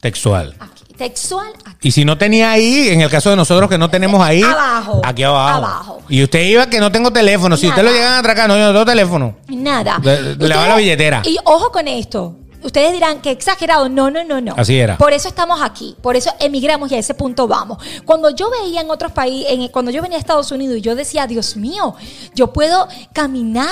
[0.00, 0.54] Textual.
[0.96, 1.88] Textual, aquí.
[1.88, 5.00] Y si no tenía ahí, en el caso de nosotros que no tenemos ahí, Abajo.
[5.04, 5.56] aquí abajo.
[5.58, 6.02] Abajo.
[6.08, 7.56] Y usted iba que no tengo teléfono.
[7.56, 7.80] Si Nada.
[7.80, 9.36] usted lo llegan a atracar, no, yo no tengo teléfono.
[9.48, 9.98] Nada.
[10.02, 11.22] Le- le va la billetera.
[11.24, 12.36] Y ojo con esto.
[12.62, 13.88] Ustedes dirán que exagerado.
[13.88, 14.54] No, no, no, no.
[14.56, 14.96] Así era.
[14.98, 15.96] Por eso estamos aquí.
[16.02, 17.78] Por eso emigramos y a ese punto vamos.
[18.04, 20.94] Cuando yo veía en otros países, en- cuando yo venía a Estados Unidos y yo
[20.94, 21.94] decía, Dios mío,
[22.34, 23.66] yo puedo caminar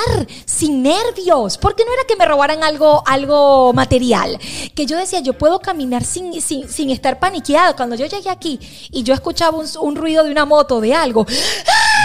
[0.45, 1.59] sin nervios.
[1.59, 4.39] Porque no era que me robaran algo, algo material.
[4.75, 7.77] Que yo decía, yo puedo caminar sin, sin, sin estar paniqueado.
[7.77, 8.59] Cuando yo llegué aquí
[8.91, 11.27] y yo escuchaba un, un ruido de una moto, de algo,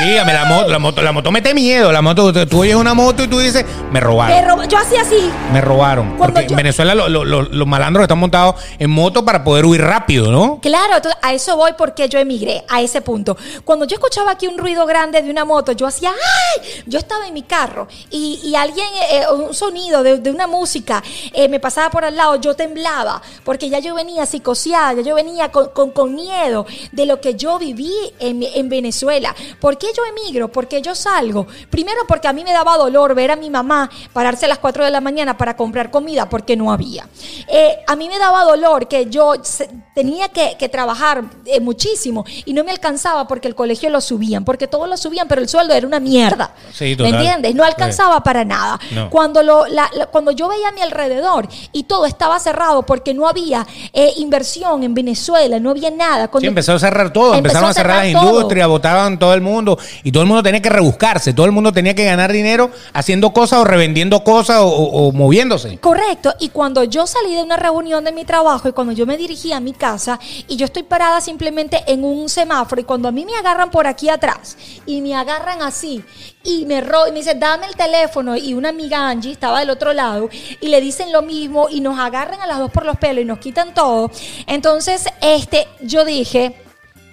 [0.04, 1.89] Dígame, la moto, la moto, la moto mete miedo.
[1.91, 4.45] La moto, tú- oyes una moto y tú dices, me me robaron.
[4.45, 5.30] roba- yo hacía así.
[5.54, 6.17] Me robaron.
[6.17, 9.43] Cuando Porque yo- en Venezuela lo- lo- lo- los malandros están montados en moto para
[9.43, 10.59] poder huir rápido, ¿no?
[10.61, 13.38] Claro, a eso voy porque yo emigré, a ese punto.
[13.63, 16.83] Cuando yo escuchaba aquí un ruido grande de una moto, yo hacía ¡ay!
[16.88, 21.01] Yo estaba en mi carro y, alguien, eh, un sonido de, una música
[21.33, 25.15] eh, me pasaba por al lado, yo temblaba porque ya yo venía psicoseada, ya yo
[25.15, 29.35] venía con, con- miedo de lo que yo viví en, en Venezuela.
[29.59, 30.49] ¿Por qué yo emigro?
[30.51, 31.45] Porque yo salgo.
[31.69, 34.85] Primero porque a mí me daba dolor ver a mi mamá pararse a las 4
[34.85, 37.08] de la mañana para comprar comida porque no había.
[37.47, 42.25] Eh, a mí me daba dolor que yo se- tenía que, que trabajar eh, muchísimo
[42.45, 45.47] y no me alcanzaba porque el colegio lo subían, porque todos lo subían, pero el
[45.49, 46.54] sueldo era una mierda.
[46.73, 47.56] Sí, ¿Me entiendes?
[47.56, 48.80] No alcanzaba para nada.
[48.91, 49.10] No.
[49.10, 53.13] Cuando, lo, la- la- cuando yo veía a mi alrededor y todo estaba cerrado porque
[53.13, 56.25] no había eh, inversión en Venezuela, no había nada.
[56.25, 59.56] Sí, Cuando- empezó a cerrar todo, empezaron a cerrar las industrias, votaban todo el mundo,
[59.56, 62.71] mundo, y todo el mundo tenía que rebuscarse, todo el mundo tenía que ganar dinero
[62.93, 65.78] haciendo cosas o revendiendo cosas o, o- o moviéndose.
[65.78, 69.17] Correcto, y cuando yo salí de una reunión de mi trabajo y cuando yo me
[69.17, 73.11] dirigí a mi casa y yo estoy parada simplemente en un semáforo y cuando a
[73.11, 76.01] mí me agarran por aquí atrás y me agarran así
[76.45, 79.69] y me ro y me dice dame el teléfono y una amiga Angie estaba del
[79.69, 80.29] otro lado
[80.61, 83.25] y le dicen lo mismo y nos agarran a las dos por los pelos y
[83.25, 84.09] nos quitan todo,
[84.47, 86.55] entonces este yo dije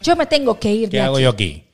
[0.02, 1.22] yo me tengo que ir ¿Qué de hago aquí.
[1.24, 1.64] yo aquí?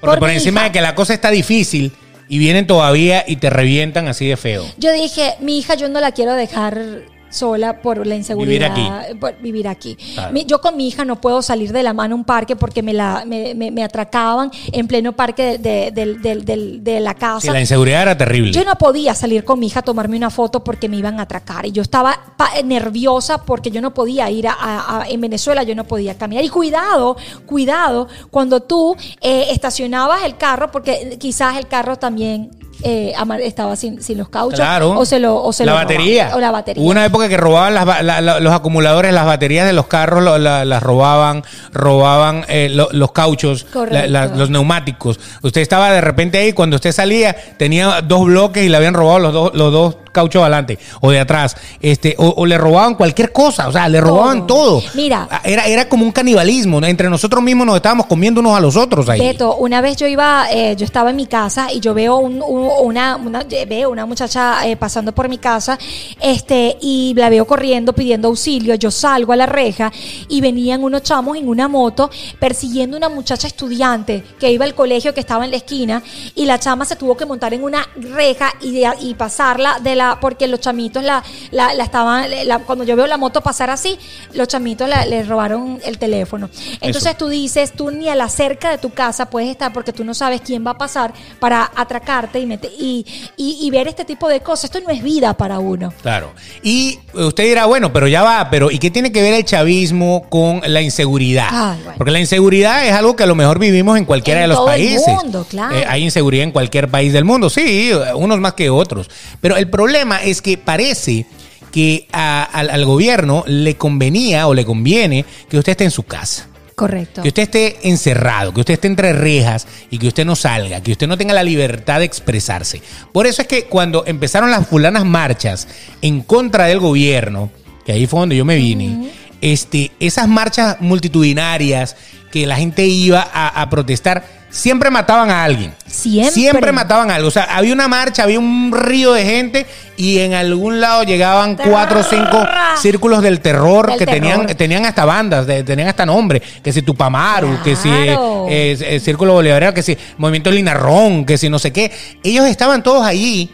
[0.00, 0.68] Porque Por encima hija.
[0.68, 1.92] de que la cosa está difícil
[2.26, 4.64] y vienen todavía y te revientan así de feo.
[4.78, 8.74] Yo dije, mi hija yo no la quiero dejar sola por la inseguridad.
[8.74, 9.96] Vivir Por vivir aquí.
[10.14, 10.32] Claro.
[10.32, 12.82] Mi- yo con mi hija no puedo salir de la mano a un parque porque
[12.82, 17.14] me, la, me, me- me atracaban en pleno parque de, de- de- de- de la
[17.14, 17.40] casa.
[17.40, 18.52] Sí, la inseguridad era terrible.
[18.52, 21.22] Yo no podía salir con mi hija a tomarme una foto porque me iban a
[21.22, 21.66] atracar.
[21.66, 25.62] Y yo estaba pa- nerviosa porque yo no podía ir a, a- a- en Venezuela,
[25.62, 26.44] yo no podía caminar.
[26.44, 32.50] Y cuidado, cuidado, cuando tú eh, estacionabas el carro, porque quizás el carro también
[32.82, 33.12] eh,
[33.42, 34.58] estaba sin, sin los cauchos.
[34.58, 34.98] Claro.
[34.98, 36.24] O se lo, o se la lo batería.
[36.24, 36.82] robaban, O la batería.
[36.82, 39.86] Hubo una época que robaban las ba- la- la- los acumuladores, las baterías de los
[39.86, 45.18] carros, lo- la- las robaban, robaban eh, lo- los cauchos, los neumáticos.
[45.42, 49.18] Usted estaba de repente ahí, cuando usted salía, tenía dos bloques y le habían robado
[49.18, 51.56] los dos, los dos cauchos adelante o de atrás.
[51.80, 54.82] Este, o, o le robaban cualquier cosa, o sea, le robaban todo.
[54.94, 55.28] Mira.
[55.44, 56.78] Era, era como un canibalismo.
[56.84, 59.20] Entre nosotros mismos nos estábamos comiendo unos a los otros ahí.
[59.20, 62.42] Beto, una vez yo iba, eh, yo estaba en mi casa y yo veo un-
[62.42, 65.78] un- una, una- veo una muchacha eh, pasando por mi casa,
[66.20, 68.74] este, y la veo corriendo pidiendo auxilio.
[68.74, 69.92] Yo salgo a la reja
[70.28, 75.12] y venían unos chamos en una moto persiguiendo una muchacha estudiante que iba al colegio
[75.14, 76.02] que estaba en la esquina
[76.34, 79.94] y la chama se tuvo que montar en una reja y, de- y pasarla de
[79.94, 83.70] la, porque los chamitos la, la, la estaban, la- cuando yo veo la moto pasar
[83.70, 83.98] así,
[84.32, 86.48] los chamitos la- le robaron el teléfono.
[86.80, 90.04] Entonces tú dices, tú ni a la cerca de tu casa puedes estar porque tú
[90.04, 93.04] no sabes quién va a pasar para atracarte y, mete- y,
[93.36, 94.64] y, y ver este tipo de cosas.
[94.64, 95.92] Esto no es vida para uno.
[96.02, 96.32] Claro.
[96.62, 100.26] Y usted dirá, bueno, pero ya va, pero ¿y qué tiene que ver el chavismo
[100.28, 101.48] con la inseguridad?
[101.50, 101.94] Ay, bueno.
[101.98, 104.56] Porque la inseguridad es algo que a lo mejor vivimos en cualquiera En de los
[104.58, 105.06] todo el países.
[105.06, 105.76] mundo, claro.
[105.76, 109.08] Eh, hay inseguridad en cualquier país del mundo, sí, unos más que otros.
[109.40, 109.87] Pero el problema
[110.24, 111.26] es que parece
[111.72, 116.02] que a- al, al gobierno le convenía o le conviene que usted esté en su
[116.02, 116.48] casa.
[116.74, 117.22] Correcto.
[117.22, 120.92] Que usted esté encerrado, que usted esté entre rejas y que usted no salga, que
[120.92, 122.80] usted no tenga la libertad de expresarse.
[123.12, 125.66] Por eso es que cuando empezaron las fulanas marchas
[126.02, 127.50] en contra del gobierno,
[127.84, 131.96] que ahí fue donde yo me vine, este, esas marchas multitudinarias
[132.30, 135.74] que la gente iba a, a protestar, siempre mataban a alguien.
[135.86, 136.32] Siempre.
[136.32, 137.28] Siempre mataban a algo.
[137.28, 141.56] O sea, había una marcha, había un río de gente y en algún lado llegaban
[141.56, 142.46] cuatro o cinco
[142.80, 144.54] círculos del terror Del que tenían, terror.
[144.56, 149.32] tenían hasta bandas, de- tenían hasta nombre, que si Tupamaru, que si eh, eh, Círculo
[149.34, 151.90] Bolivariano, que si Movimiento Linarrón, que si no sé qué.
[152.22, 153.50] Ellos estaban todos allí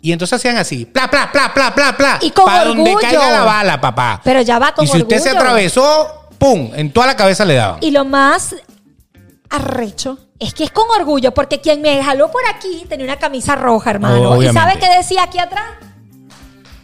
[0.00, 2.18] y entonces hacían así, pla, pla, pla, pla, pla, pla.
[2.22, 4.20] Y con para donde caiga la bala, papá.
[4.22, 6.70] Pero ya va con Y si usted se atravesó, ¡pum!
[6.76, 7.78] En toda la cabeza le daban.
[7.80, 8.54] Y lo más
[9.50, 13.54] arrecho es que es con orgullo, porque quien me jaló por aquí tenía una camisa
[13.56, 14.16] roja, hermano.
[14.16, 14.52] ¿Y Obviamente.
[14.52, 15.64] sabe qué decía aquí atrás?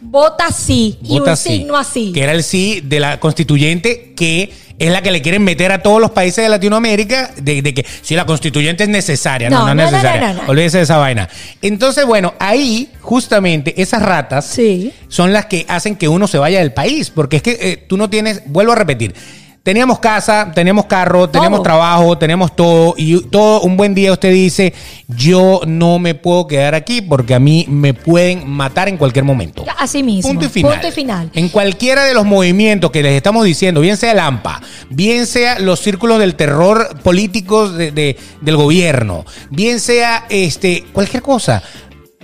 [0.00, 0.98] Vota sí.
[1.02, 2.12] y un sí, signo así.
[2.12, 5.80] Que era el sí de la constituyente, que es la que le quieren meter a
[5.82, 9.48] todos los países de Latinoamérica, de, de que si la constituyente es necesaria.
[9.48, 10.32] No, No, no, no, es necesaria.
[10.32, 10.42] no.
[10.48, 11.28] Olvídese de esa vaina.
[11.60, 14.92] Entonces, bueno, ahí justamente esas ratas Sí.
[15.08, 17.10] son las que hacen que uno se vaya del país.
[17.10, 19.14] Porque es que eh, tú no tienes, vuelvo a repetir.
[19.62, 24.74] Teníamos casa, teníamos carro, teníamos trabajo, tenemos todo y todo un buen día usted dice,
[25.06, 29.64] yo no me puedo quedar aquí porque a mí me pueden matar en cualquier momento.
[29.78, 30.30] Así mismo.
[30.32, 30.72] Punto y final.
[30.72, 31.30] Punto y final.
[31.34, 35.60] En cualquiera de los movimientos que les estamos diciendo, bien sea el AMPA, bien sea
[35.60, 41.62] los círculos del terror políticos de- de- del gobierno, bien sea este cualquier cosa.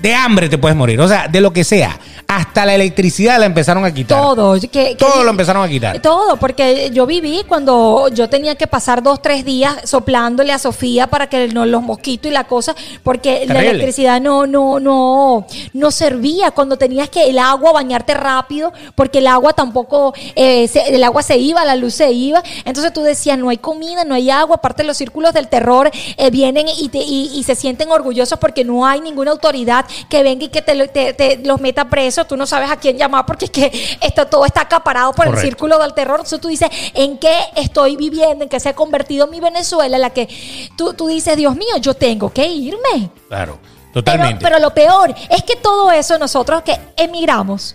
[0.01, 1.99] De hambre te puedes morir, o sea, de lo que sea.
[2.27, 4.21] Hasta la electricidad la empezaron a quitar.
[4.21, 4.61] Todo.
[4.61, 5.99] que- que- Todo lo empezaron a quitar.
[6.03, 11.07] Todo, porque yo viví cuando yo tenía que pasar dos, tres días soplándole a Sofía
[11.07, 15.91] para que no, los mosquitos y la cosa, porque la electricidad no, no, no, no
[15.91, 21.03] servía cuando tenías que el agua bañarte rápido, porque el agua tampoco, eh, se- el
[21.05, 22.43] agua se iba, la luz se iba.
[22.67, 26.31] Entonces tú decías, no hay comida, no hay agua, aparte los círculos del terror eh,
[26.31, 30.45] vienen y, te- y, y se sienten orgullosos porque no hay ninguna autoridad que venga
[30.45, 33.27] y que te, lo- te- te los meta presos, tú no sabes a quién llamar
[33.27, 35.41] porque es que esto todo está acaparado por Correcto.
[35.41, 36.17] el círculo del terror.
[36.21, 38.45] Entonces tú dices, ¿en qué estoy viviendo?
[38.45, 39.97] ¿En qué se ha convertido mi Venezuela?
[39.97, 40.29] En la que
[40.77, 43.11] tú, tú dices, Dios mío, yo tengo que irme.
[43.29, 44.43] Claro, Pero, totalmente.
[44.43, 47.75] pero lo peor es que todo eso nosotros que emigramos,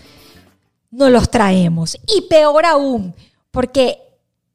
[0.92, 1.98] no los traemos.
[2.08, 3.16] Y peor aún,
[3.52, 4.00] porque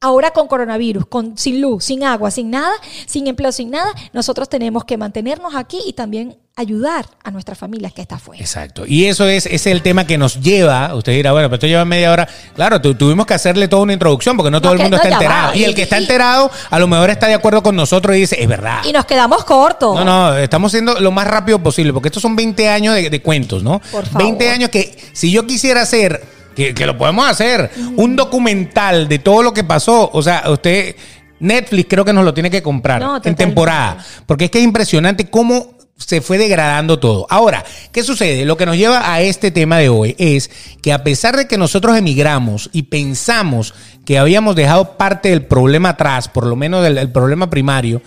[0.00, 2.72] ahora con coronavirus, con, sin luz, sin agua, sin nada,
[3.06, 7.92] sin empleo, sin nada, nosotros tenemos que mantenernos aquí y también ayudar a nuestras familias
[7.92, 8.40] que está afuera.
[8.40, 8.84] Exacto.
[8.86, 11.66] Y eso es, ese es el tema que nos lleva, usted dirá, bueno, pero esto
[11.66, 12.28] lleva media hora.
[12.54, 15.02] Claro, tu- tuvimos que hacerle toda una introducción porque no todo el que- mundo no,
[15.02, 15.48] está enterado.
[15.50, 15.56] va.
[15.56, 18.40] Y el que está enterado, a lo mejor está de acuerdo con nosotros y dice,
[18.40, 18.82] es verdad.
[18.84, 19.94] Y nos quedamos cortos.
[19.96, 23.22] No, no, estamos siendo lo más rápido posible, porque estos son 20 años de, de
[23.22, 23.80] cuentos, ¿no?
[23.92, 24.22] Por favor.
[24.22, 29.20] 20 años que si yo quisiera hacer, que, que lo podemos hacer, un documental de
[29.20, 30.96] todo lo que pasó, o sea, usted,
[31.38, 34.64] Netflix creo que nos lo tiene que comprar No, en temporada, porque es que es
[34.64, 37.28] impresionante cómo se fue degradando todo.
[37.30, 38.44] Ahora, ¿qué sucede?
[38.44, 40.50] Lo que nos lleva a este tema de hoy es
[40.82, 43.72] que a pesar de que nosotros emigramos y pensamos
[44.04, 48.02] que habíamos dejado parte del problema atrás, por lo menos del, del problema primario,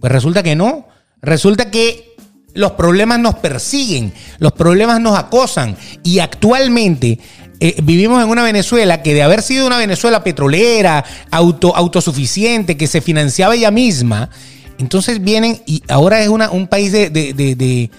[0.00, 0.88] pues resulta que no.
[1.20, 2.10] Resulta que
[2.54, 7.18] los problemas nos persiguen, los problemas nos acosan y actualmente
[7.60, 12.86] eh, vivimos en una Venezuela que de haber sido una Venezuela petrolera, auto, autosuficiente, que
[12.86, 14.30] se financiaba ella misma,
[14.78, 17.90] entonces vienen y ahora es una, un país de, de- de- de-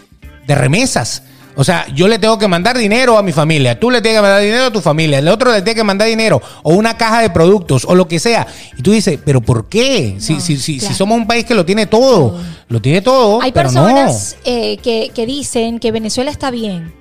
[0.55, 1.23] remesas.
[1.55, 4.21] O sea, yo le tengo que mandar dinero a mi familia, tú le tienes que
[4.21, 7.21] mandar dinero a tu familia, el otro le tiene que mandar dinero, o una caja
[7.21, 8.47] de productos, o lo que sea.
[8.77, 10.15] Y tú dices, ¿pero por qué?
[10.19, 12.37] Si, No, si, si, si somos un país que lo tiene todo,
[12.69, 13.41] lo tiene todo.
[13.41, 16.93] Hay pero personas eh, que, que dicen que Venezuela está bien.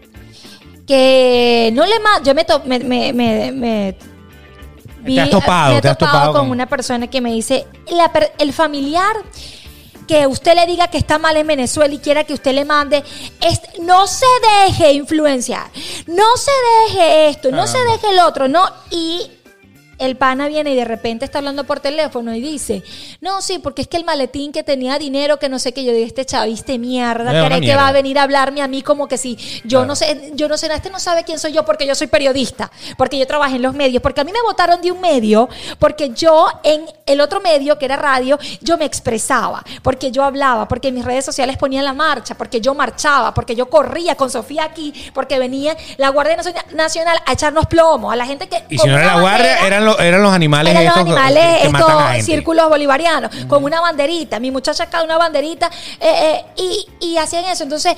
[0.90, 3.94] Que no le ma- Yo me, to- me, me, me- me
[5.04, 7.64] Te has topado, me he te has topado con con- una persona que me dice,
[7.92, 9.14] la el familiar
[10.08, 13.04] que usted le diga que está mal en Venezuela y quiera que usted le mande,
[13.40, 14.26] es- no se
[14.66, 15.70] deje influenciar,
[16.08, 16.50] no se
[16.88, 19.30] deje esto, no se deje el otro, no, y
[20.00, 22.82] el pana viene y de repente está hablando por teléfono y dice,
[23.20, 25.92] no, sí, porque es que el maletín que tenía dinero, que no sé qué, yo
[25.92, 29.18] digo, este chaviste mierda, cree que va a venir a hablarme a mí como que
[29.18, 29.86] si yo Claro.
[29.86, 32.70] no sé, yo no sé, este no sabe quién soy yo porque yo soy periodista,
[32.96, 36.10] porque yo trabajé en los medios, porque a mí me votaron de un medio, porque
[36.10, 40.88] yo en el otro medio, que era radio, yo me expresaba, porque yo hablaba, porque
[40.88, 44.64] en mis redes sociales ponía la marcha, porque yo marchaba, porque yo corría con Sofía
[44.64, 48.62] aquí, porque venía la Guardia Nacio- Nacional a echarnos plomo, a la gente que...
[48.68, 51.60] Y si no era la guardia, eran, los eran los animales eran los estos animales,
[51.62, 54.38] que estos círculos bolivarianos, con una banderita.
[54.40, 57.64] Mi muchacha acá una banderita eh, eh, y, y hacían eso.
[57.64, 57.94] Entonces,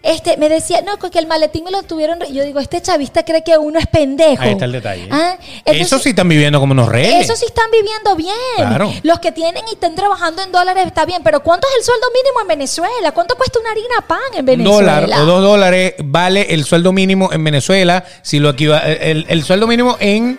[0.00, 2.20] este, me decía, no, que el maletín me lo tuvieron.
[2.20, 2.32] re-".
[2.32, 4.42] Yo digo, este chavista cree que uno es pendejo.
[4.44, 5.08] Ahí está el detalle.
[5.10, 7.24] Ah, entonces, Eso sí están viviendo como unos reyes.
[7.24, 8.34] Eso sí están viviendo bien.
[8.56, 8.92] Claro.
[9.02, 12.06] Los que tienen y están trabajando en dólares está bien, pero ¿cuánto es el sueldo
[12.14, 13.12] mínimo en Venezuela?
[13.12, 15.00] ¿Cuánto cuesta una harina pan en Venezuela?
[15.00, 18.04] dólar o dos dólares vale el sueldo mínimo en Venezuela.
[18.22, 20.38] Si lo equiva- el, el sueldo mínimo en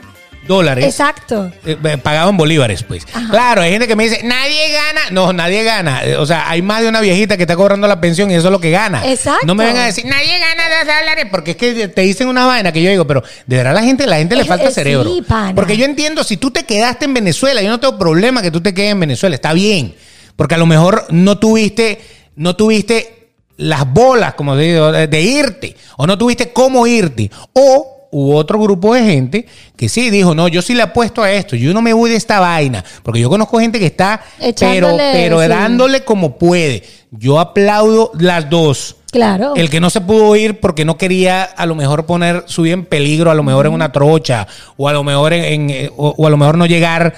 [0.49, 0.83] dólares.
[0.83, 1.49] Exacto.
[1.65, 3.05] eh, pagado en bolívares, pues.
[3.13, 3.29] Ajá.
[3.29, 5.01] Claro, hay gente que me dice, nadie gana.
[5.11, 6.03] No, nadie gana.
[6.03, 8.47] Eh, O sea, hay más de una viejita que está cobrando la pensión y eso
[8.47, 9.05] es lo que gana.
[9.09, 9.45] Exacto.
[9.45, 12.45] No me vengan a decir, nadie gana dos dólares, porque es que te dicen una
[12.45, 14.73] vaina que yo digo, pero de verdad la gente, la gente le Es- falta es-
[14.73, 15.09] cerebro.
[15.15, 15.53] sí, pana.
[15.55, 18.59] Porque yo entiendo, si tú te quedaste en Venezuela, yo no tengo problema que tú
[18.59, 19.95] te quedes en Venezuela, está bien.
[20.35, 22.01] Porque a lo mejor no tuviste,
[22.35, 28.35] no tuviste las bolas, como digo, de irte, o no tuviste cómo irte, o hubo
[28.35, 29.45] otro grupo de gente
[29.75, 32.15] que sí dijo, no, yo sí le apuesto a esto, yo no me voy de
[32.15, 35.47] esta vaina, porque yo conozco gente que está, pero, Echándole, pero sí.
[35.47, 36.83] dándole como puede.
[37.11, 38.95] Yo aplaudo las dos.
[39.11, 39.55] Claro.
[39.55, 42.75] El que no se pudo ir porque no quería a lo mejor poner su vida
[42.75, 46.13] en peligro, a lo mejor en una trocha, o a lo mejor en, en- o,
[46.15, 47.15] o a lo mejor no llegar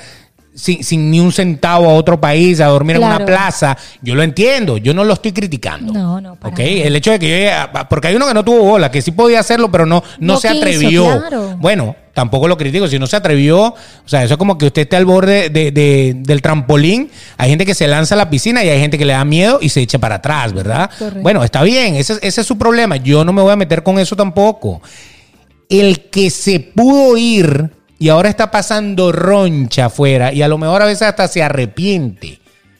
[0.54, 3.78] sin, sin ni un centavo a otro país, a dormir en una plaza.
[4.02, 5.94] Yo lo entiendo, yo no lo estoy criticando.
[5.94, 6.60] No, no, para ¿Ok?
[6.60, 6.72] nada.
[6.72, 9.02] El hecho de que yo llegue a- porque hay uno que no tuvo bola, que
[9.02, 11.04] sí podía hacerlo, pero no, no, No se quiso, atrevió.
[11.20, 11.56] claro.
[11.58, 12.88] Bueno, tampoco lo critico.
[12.90, 15.72] Si no se atrevió, o sea, eso es como que usted esté al borde de-
[15.72, 17.10] de- del trampolín.
[17.38, 19.60] Hay gente que se lanza a la piscina y hay gente que le da miedo
[19.62, 20.90] y se echa para atrás, ¿verdad?
[21.00, 21.22] Correcto.
[21.22, 22.98] Bueno, está bien, ese, ese es su problema.
[22.98, 24.82] Yo no me voy a meter con eso tampoco.
[25.70, 30.82] El que se pudo ir y ahora está pasando roncha afuera y a lo mejor
[30.82, 32.40] a veces hasta se arrepiente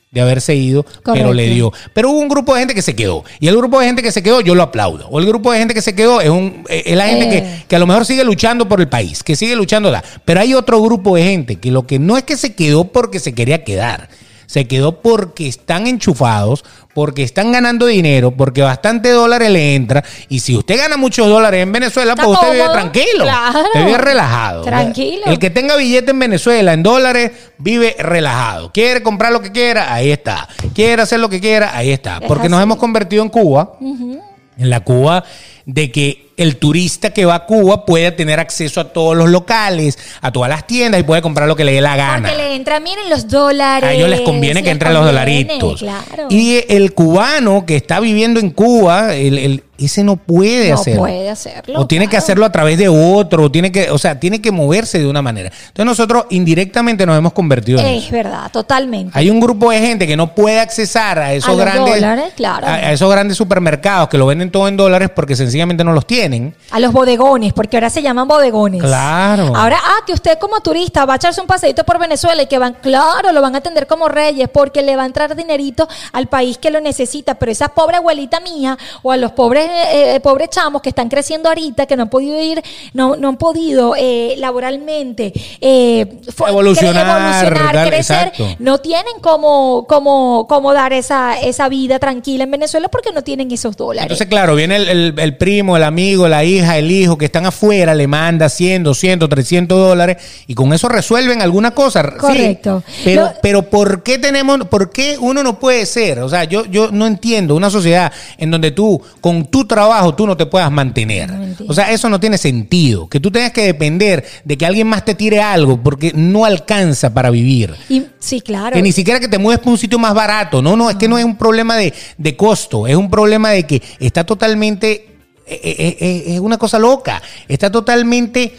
[0.10, 1.72] de haberse ido, pero le dio.
[1.94, 3.24] Pero hubo un grupo de gente que se quedó.
[3.40, 5.08] Y el grupo de gente que se quedó, yo lo aplaudo.
[5.10, 7.30] O el grupo de gente que se quedó es, un, eh, es la gente Eh.
[7.62, 9.90] que, que a lo mejor sigue luchando por el país, que sigue luchando.
[9.92, 12.86] la- Pero hay otro grupo de gente que lo que no es que se quedó
[12.92, 14.10] porque se quería quedar.
[14.48, 20.04] Se quedó porque están enchufados, porque están ganando dinero, porque bastante dólares le entra.
[20.30, 23.24] Y si usted gana muchos dólares en Venezuela, Está pues usted vive tranquilo.
[23.24, 23.64] Claro.
[23.64, 24.64] Usted vive relajado.
[24.64, 25.26] Tranquilo.
[25.28, 28.72] El que tenga billete en Venezuela, en dólares, vive relajado.
[28.72, 30.48] Quiere comprar lo que quiera, ahí está.
[30.74, 32.18] Quiere hacer lo que quiera, ahí está.
[32.18, 35.24] Es Porque nos hemos convertido en Cuba, en la Cuba
[35.66, 39.98] de que el turista que va a Cuba puede tener acceso a todos los locales,
[40.22, 42.30] a todas las tiendas y puede comprar lo que le dé la gana.
[42.30, 43.90] Porque le entra, miren los dólares.
[43.90, 45.80] A ellos les conviene que les entren los dolaritos.
[45.80, 46.28] Claro.
[46.30, 51.02] Y el cubano que está viviendo en Cuba, el- el- ese no puede No hacerlo.
[51.02, 54.20] puede hacerlo, O tiene que hacerlo a través de otro, o tiene que, o sea,
[54.20, 55.48] tiene que moverse de una manera.
[55.70, 58.06] Entonces nosotros indirectamente nos hemos convertido en eso.
[58.06, 59.12] Es verdad, totalmente.
[59.18, 62.68] Hay un grupo de gente que no puede accesar a esos A grandes dólares, claro.
[62.68, 66.06] a, a esos grandes supermercados que lo venden todo en dólares porque sencillamente no los
[66.06, 66.31] tienen.
[66.72, 68.82] A los bodegones, porque ahora se llaman bodegones.
[68.82, 69.56] Claro.
[69.56, 72.58] Ahora, ah, que usted como turista va a echarse un paseíto por Venezuela y que
[72.58, 76.28] van, claro, lo van a atender como reyes porque le va a entrar dinerito al
[76.28, 77.36] país que lo necesita.
[77.36, 81.10] Pero esa pobre abuelita mía o a los pobres, eh, eh, pobres chamos que están
[81.10, 82.62] creciendo ahorita, que no han podido ir,
[82.94, 88.48] no, no han podido eh, laboralmente eh, Evolucionar, cre- evolucionar, dar- crecer, exacto.
[88.60, 93.52] no tienen cómo, cómo, cómo dar esa, esa vida tranquila en Venezuela porque no tienen
[93.52, 94.04] esos dólares.
[94.04, 97.46] Entonces, claro, viene el, el- el primo, el amigo, la hija, el hijo que están
[97.46, 102.04] afuera, le manda 100, 200, 300 dólares y con eso resuelven alguna cosa.
[102.04, 102.84] Sí, Correcto.
[103.04, 106.20] pero, pero ¿por qué tenemos, por qué uno no puede ser?
[106.20, 110.28] O sea, yo, yo no entiendo una sociedad en donde tú, con tu trabajo, tú
[110.28, 111.32] no te puedas mantener.
[111.32, 113.08] No o sea, eso no tiene sentido.
[113.08, 117.14] Que tú tengas que depender de que alguien más te tire algo porque no alcanza
[117.14, 117.74] para vivir.
[117.90, 118.76] Y, sí, claro.
[118.76, 120.62] Que ni siquiera que te mueves para un sitio más barato.
[120.62, 122.88] No, no, es que no es un problema de, de costo.
[122.88, 125.08] Es un problema de que está totalmente.
[125.52, 127.22] Eh, eh, eh, Es una cosa loca.
[127.48, 128.54] Está totalmente.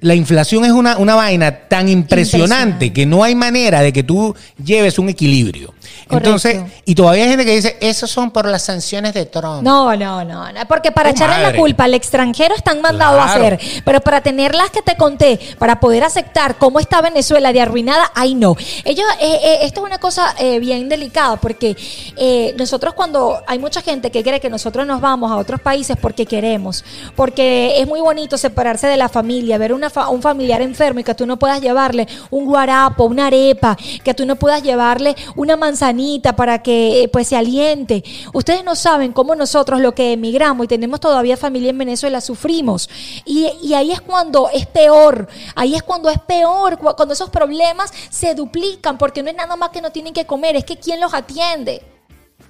[0.00, 2.92] La inflación es una, una vaina tan impresionante, Impresionante.
[2.92, 4.34] que no hay manera de que tú
[4.64, 5.74] lleves un equilibrio.
[6.10, 9.62] Entonces, y todavía hay gente que dice, esos son por las sanciones de Trump.
[9.62, 13.30] No, no, no, no, porque para Tu echarle la culpa al extranjero están mandados Claro.
[13.30, 17.52] a hacer, pero para tener las que te conté, para poder aceptar cómo está Venezuela
[17.52, 18.56] de arruinada, ay no.
[18.84, 21.76] Ellos, eh, eh, esto es una cosa eh, bien delicada, porque
[22.16, 25.96] eh, nosotros cuando hay mucha gente que cree que nosotros nos vamos a otros países
[26.00, 26.84] porque queremos,
[27.16, 31.04] porque es muy bonito separarse de la familia, ver una fa- un familiar enfermo y
[31.04, 35.56] que tú no puedas llevarle un guarapo, una arepa, que tú no puedas llevarle una
[35.56, 38.02] manzanita para que eh, pues se aliente.
[38.32, 42.88] Ustedes no saben cómo nosotros lo que emigramos y tenemos todavía familia en Venezuela sufrimos.
[43.24, 47.30] Y, y ahí es cuando es peor, ahí es cuando es peor, cu- cuando esos
[47.30, 50.76] problemas se duplican, porque no es nada más que no tienen que comer, es que
[50.76, 51.82] quién los atiende.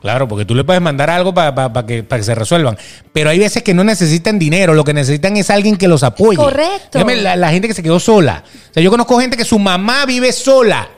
[0.01, 2.79] Claro, porque tú le puedes mandar algo para que, que se resuelvan.
[3.13, 6.37] Pero hay veces que no necesitan dinero, lo que necesitan es alguien que los apoye.
[6.37, 6.99] Correcto.
[6.99, 8.45] Dígame, La, la gente que se quedó sola.
[8.71, 10.89] O sea, yo conozco gente que su mamá vive sola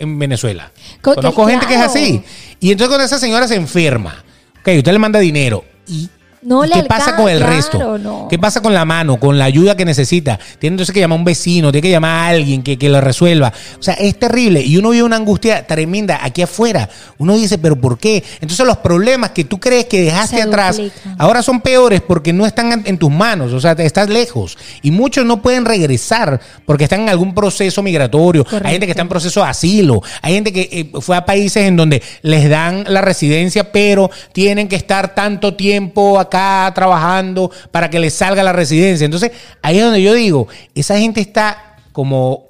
[0.00, 0.72] en Venezuela.
[1.00, 2.22] Co- conozco que gente que es así.
[2.58, 4.24] Y entonces cuando esa señora se enferma,
[4.60, 5.64] ok, usted le manda dinero.
[5.86, 6.08] ¿Y
[6.42, 7.98] No ¿y le qué pasa con el resto?
[7.98, 8.26] no.
[8.30, 10.38] ¿Qué pasa con la mano, con la ayuda que necesita?
[10.58, 13.00] Tiene entonces que llamar a un vecino, tiene que llamar a alguien que, que lo
[13.00, 13.52] resuelva.
[13.78, 14.60] O sea, es terrible.
[14.62, 16.88] Y uno vive una angustia tremenda aquí afuera.
[17.18, 18.22] Uno dice, ¿pero por qué?
[18.40, 21.16] Entonces los problemas que tú crees que dejaste Se atrás duplican.
[21.18, 23.52] ahora son peores porque no están en- tus manos.
[23.52, 24.56] O sea, estás lejos.
[24.82, 28.44] Y muchos no pueden regresar porque están en algún proceso migratorio.
[28.44, 28.66] Correcto.
[28.66, 30.02] Hay gente que está en proceso de asilo.
[30.22, 34.68] Hay gente que eh, fue a países en donde les dan la residencia, pero tienen
[34.68, 39.04] que estar tanto tiempo acá trabajando para que les salga la residencia.
[39.04, 42.44] Entonces, ahí es donde yo digo, esa gente está como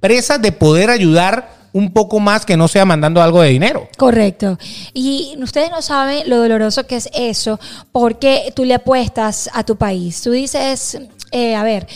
[0.00, 3.88] presa de poder ayudar un poco más que no sea mandando algo de dinero.
[3.98, 4.58] Correcto.
[4.92, 7.58] Y ustedes no saben lo doloroso que es eso,
[7.90, 10.22] porque tú le apuestas a tu país.
[10.22, 10.98] Tú dices,
[11.32, 11.88] eh, a ver,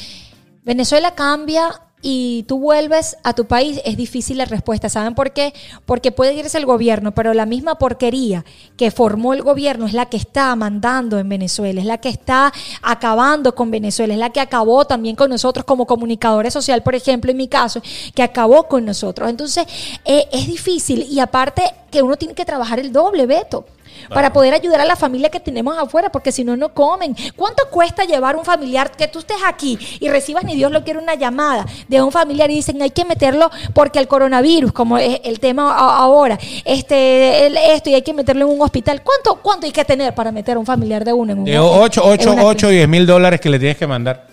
[0.65, 1.71] Venezuela cambia
[2.01, 4.89] y tú vuelves a tu país, es difícil la respuesta.
[4.89, 5.53] ¿Saben por qué?
[5.85, 8.45] Porque puede irse el gobierno, pero la misma porquería
[8.77, 12.53] que formó el gobierno es la que está mandando en Venezuela, es la que está
[12.83, 17.31] acabando con Venezuela, es la que acabó también con nosotros como comunicadores social, por ejemplo,
[17.31, 17.83] en mi caso,
[18.15, 19.29] que acabó con nosotros.
[19.29, 19.67] Entonces,
[20.05, 23.65] eh, es difícil y aparte que uno tiene que trabajar el doble, Beto.
[24.09, 27.15] Para poder ayudar a la familia que tenemos afuera, porque si no, no comen.
[27.37, 30.99] ¿Cuánto cuesta llevar un familiar que tú estés aquí y recibas, ni Dios lo quiere,
[30.99, 35.21] una llamada de un familiar y dicen hay que meterlo porque el coronavirus, como es
[35.25, 39.03] el tema ahora, este, el- esto y hay que meterlo en un hospital?
[39.03, 41.53] ¿Cuánto, ¿Cuánto hay que tener para meter a un familiar de uno en un De
[41.55, 44.27] en 8, 8, una 8, 10 mil dólares que le tienes que mandar.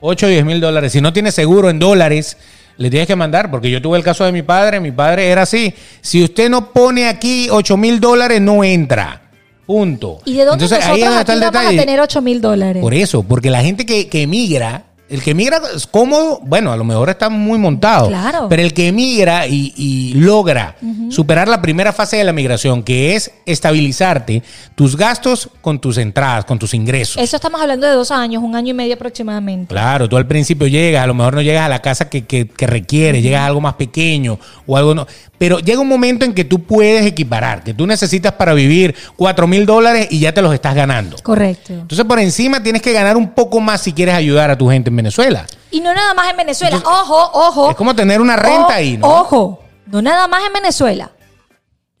[0.00, 0.92] 8, 10 mil dólares.
[0.92, 2.36] Si no tienes seguro en dólares,
[2.76, 3.50] le tienes que mandar.
[3.50, 4.80] Porque yo tuve el caso de mi padre.
[4.80, 5.72] Mi padre era así.
[6.00, 9.22] Si usted no pone aquí 8 mil dólares, no entra.
[9.66, 10.20] Punto.
[10.24, 11.78] ¿Y de dónde Entonces, ahí es nosotros donde está el vamos a detalle.
[11.78, 12.82] tener 8 mil dólares?
[12.82, 16.76] Por eso, porque la gente que, que emigra, el que emigra es cómodo, bueno, a
[16.76, 18.08] lo mejor está muy montado.
[18.08, 18.46] Claro.
[18.48, 20.76] Pero el que emigra y, y logra
[21.10, 24.42] superar la primera fase de la migración, que es estabilizarte
[24.74, 27.22] tus gastos con tus entradas, con tus ingresos.
[27.22, 29.68] Eso estamos hablando de dos años, un año y medio aproximadamente.
[29.68, 32.48] Claro, tú al principio llegas, a lo mejor no llegas a la casa que, que,
[32.48, 35.06] que requiere, llegas a algo más pequeño o algo no.
[35.42, 39.48] Pero llega un momento en que tú puedes equiparar, que tú necesitas para vivir 4
[39.48, 41.16] mil dólares y ya te los estás ganando.
[41.20, 41.72] Correcto.
[41.72, 44.90] Entonces por encima tienes que ganar un poco más si quieres ayudar a tu gente
[44.90, 45.44] en Venezuela.
[45.72, 46.76] Y no nada más en Venezuela.
[46.76, 47.70] Entonces, ojo, ojo.
[47.70, 49.08] Es como tener una renta O- ahí, ¿no?
[49.08, 51.10] Ojo, no nada más en Venezuela.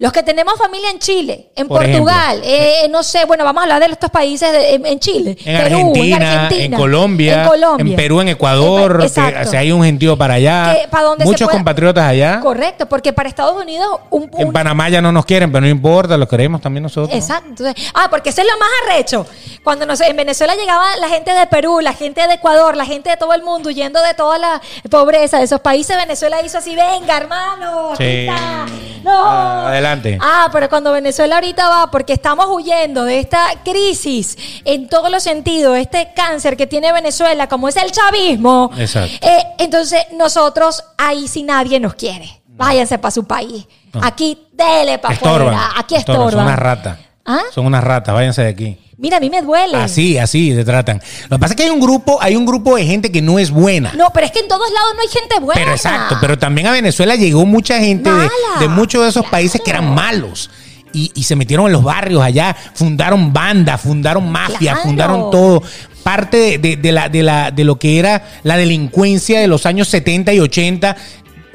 [0.02, 3.62] Los que tenemos familia en Chile, en Por Portugal, eh, no sé, bueno, vamos a
[3.62, 7.48] hablar de estos países de- en, en Chile, En Perú, Argentina, en, Argentina, Colombia, en
[7.48, 10.88] Colombia, en Perú, en Ecuador, Eh, que, o sea, hay un gentío para allá, Que
[10.88, 12.40] para muchos compatriotas allá.
[12.40, 15.68] Correcto, porque para Estados Unidos un, un- En Panamá ya no nos quieren, pero no
[15.68, 17.16] importa, los queremos también nosotros.
[17.16, 17.62] Exacto.
[17.94, 19.24] Ah, porque eso es lo más arrecho.
[19.62, 23.08] Cuando nos, en Venezuela llegaba la gente de Perú, la gente de Ecuador, la gente
[23.08, 26.74] de todo el mundo huyendo de toda la pobreza de esos países, Venezuela hizo así,
[26.74, 28.26] venga, hermano, aquí Sí.
[28.26, 28.66] está.
[29.04, 29.10] No.
[29.24, 29.91] Ah, adelante.
[30.20, 35.22] Ah, pero cuando Venezuela ahorita va, porque estamos huyendo de esta crisis en todos los
[35.22, 39.26] sentidos, este cáncer que tiene Venezuela, como es el chavismo, Exacto.
[39.26, 42.42] eh, entonces nosotros ahí si nadie nos quiere.
[42.46, 43.66] Váyanse para su país.
[43.92, 44.00] No.
[44.04, 45.70] Aquí dele para afuera.
[45.76, 46.30] Aquí estorban.
[46.30, 46.98] Son unas ratas.
[47.24, 47.40] ¿Ah?
[47.54, 48.78] Son unas ratas, váyanse de aquí.
[48.98, 49.76] Mira, a mí me duele.
[49.78, 51.00] Así, así te tratan.
[51.28, 53.38] Lo que pasa es que hay un grupo, hay un grupo de gente que no
[53.38, 53.92] es buena.
[53.94, 55.60] No, pero es que en todos lados no hay gente buena.
[55.60, 58.28] Pero exacto, pero también a Venezuela llegó mucha gente de,
[58.60, 59.30] de muchos de esos Claro.
[59.32, 60.50] países que eran malos.
[60.92, 64.82] Y, y se metieron en los barrios allá, fundaron bandas, fundaron mafias, Claro.
[64.82, 65.62] fundaron todo.
[66.02, 69.64] Parte de, de- de la, de, la, de lo que era la delincuencia de los
[69.66, 70.90] años 70 y 80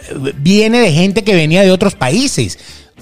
[0.09, 2.57] eh, viene de gente que venía de otros países.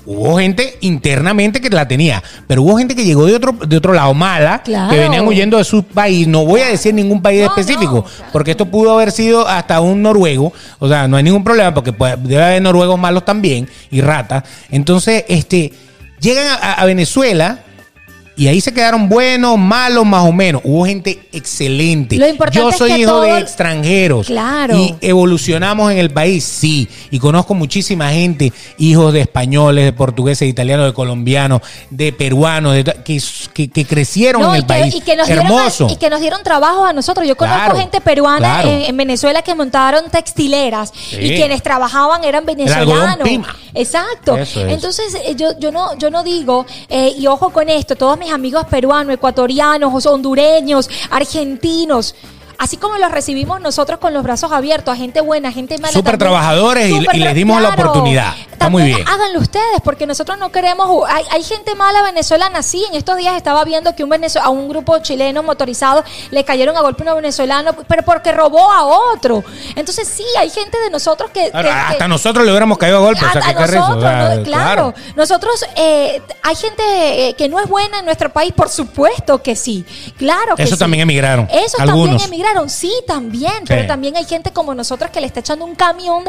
[0.06, 3.92] Hubo gente internamente que la tenía, pero hubo gente que llegó de otro, de otro
[3.94, 4.92] lado mala, Claro.
[4.94, 6.28] que venían huyendo de su país.
[6.28, 8.32] No voy a decir ningún país No, específico, no, claro.
[8.32, 10.54] porque esto pudo haber sido hasta un noruego.
[10.80, 14.44] O sea, no hay ningún problema, porque puede- debe haber noruegos malos también y ratas.
[14.70, 15.74] Entonces, este,
[16.20, 17.60] llegan a, a Venezuela.
[18.38, 20.62] Y ahí se quedaron buenos, malos, más o menos.
[20.66, 22.18] Hubo gente excelente.
[22.18, 24.28] Lo importante Yo es soy que hijo de extranjeros.
[24.28, 24.76] Claro.
[24.78, 26.88] Y evolucionamos en el país, sí.
[27.12, 32.74] Y conozco muchísima gente, hijos de españoles, de portugueses, de italianos, de colombianos, de peruanos,
[32.74, 33.22] de, que,
[33.54, 34.96] que, que crecieron No, en y el que, país.
[34.96, 35.86] y que nos Hermoso.
[35.86, 37.28] Dieron, y que nos dieron trabajo a nosotros.
[37.28, 38.70] Yo conozco Claro, gente peruana claro.
[38.70, 41.18] en, en Venezuela que montaron textileras Sí.
[41.22, 43.28] y quienes trabajaban eran venezolanos.
[43.74, 44.38] Exacto.
[44.38, 44.74] Eso es.
[44.74, 48.25] Entonces eh, yo, yo no yo no digo eh, y ojo con esto, todos mis
[48.32, 52.16] amigos peruanos, ecuatorianos, hondureños, argentinos.
[52.58, 55.94] Así como los recibimos nosotros con los brazos abiertos, a gente buena, gente mala.
[55.94, 58.34] Súper trabajadores y- les dimos la oportunidad.
[58.52, 59.06] Está muy bien.
[59.08, 61.08] Háganlo ustedes, porque nosotros no queremos.
[61.10, 62.86] Hay, hay gente mala venezolana, sí.
[62.90, 66.76] En estos días estaba viendo que un venezol- a un grupo chileno motorizado le cayeron
[66.78, 69.44] a golpe a un venezolano, pero porque robó a otro.
[69.76, 71.52] Entonces, sí, hay gente de nosotros que.
[71.54, 73.26] Hasta que- nosotros le hubiéramos caído a golpe.
[73.26, 74.44] o sea, hasta o nosotros, sea, ¿no?
[74.44, 74.94] claro.
[75.16, 76.84] Nosotros, eh, hay gente
[77.30, 79.86] eh, que no es buena en nuestro país, por supuesto que sí.
[80.18, 80.80] Claro que Eso sí.
[80.80, 82.22] también emigraron, Esos algunos.
[82.22, 83.52] también emigraron, sí, también.
[83.68, 86.24] Pero también hay gente como nosotros que le está echando un camión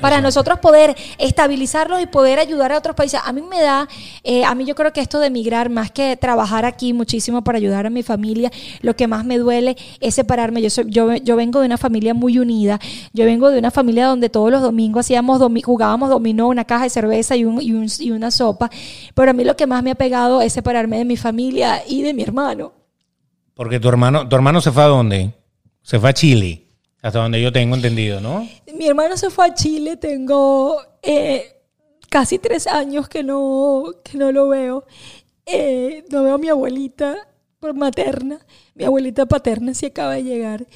[0.00, 3.20] para nosotros poder estabilizarlos y poder ayudar a otros países.
[3.24, 3.86] A mí me da,
[4.24, 7.58] eh, a mí yo creo que esto de emigrar, más que trabajar aquí muchísimo para
[7.58, 10.62] ayudar a mi familia, lo que más me duele es separarme.
[10.62, 12.80] Yo, soy, yo, yo vengo de una familia muy unida,
[13.12, 16.82] yo vengo de una familia donde todos los domingos hacíamos domi- jugábamos dominó, una caja
[16.84, 18.70] de cerveza y, un, y, un- y una sopa,
[19.14, 22.02] pero a mí lo que más me ha pegado es separarme de mi familia y
[22.02, 22.72] de mi hermano.
[23.54, 25.34] Porque tu hermano, tu hermano se fue a dónde?
[25.88, 26.66] Se fue a Chile.
[27.00, 28.46] Hasta donde yo tengo entendido, ¿no?
[28.74, 31.62] Mi hermano se fue a Chile, tengo eh,
[32.10, 34.84] casi tres años que no, que no lo veo.
[35.46, 37.16] Eh, no veo a mi abuelita
[37.74, 38.38] materna,
[38.74, 40.66] mi abuelita paterna sí acaba de llegar.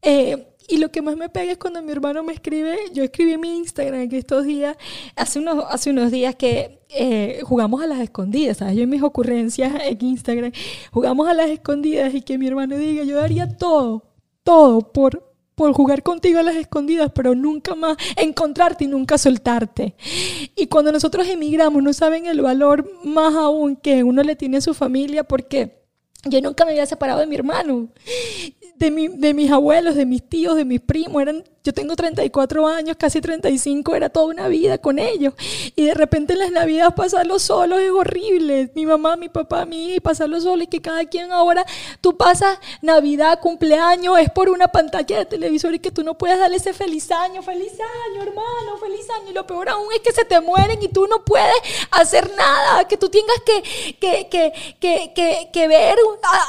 [0.00, 3.34] Eh, y lo que más me pega es cuando mi hermano me escribe, yo escribí
[3.34, 4.74] en mi Instagram que estos días,
[5.16, 8.74] hace unos, hace unos días que eh, jugamos a las escondidas, ¿sabes?
[8.74, 10.50] Yo en mis ocurrencias en Instagram,
[10.92, 14.05] jugamos a las escondidas y que mi hermano diga, yo daría todo,
[14.46, 19.96] todo por, por jugar contigo a las escondidas, pero nunca más encontrarte y nunca soltarte.
[20.54, 24.60] Y cuando nosotros emigramos, no saben el valor más aún que uno le tiene a
[24.60, 25.82] su familia porque
[26.24, 27.88] yo nunca me había separado de mi hermano,
[28.76, 31.20] de, mi- de mis abuelos, de mis tíos, de mis primos.
[31.22, 35.34] Eran, yo tengo 34 años, casi 35, era toda una vida con ellos.
[35.74, 38.70] Y de repente en las navidades pasarlo solo es horrible.
[38.76, 41.66] Mi mamá, mi papá, mi hija, pasarlo solo y que cada quien ahora,
[42.00, 46.38] tú pasas Navidad, cumpleaños, es por una pantalla de televisor y que tú no puedes
[46.38, 49.30] darle ese feliz año, feliz año, hermano, feliz año.
[49.30, 51.56] Y lo peor aún es que se te mueren y tú no puedes
[51.90, 55.98] hacer nada, que tú tengas que, que, que, que, que, ver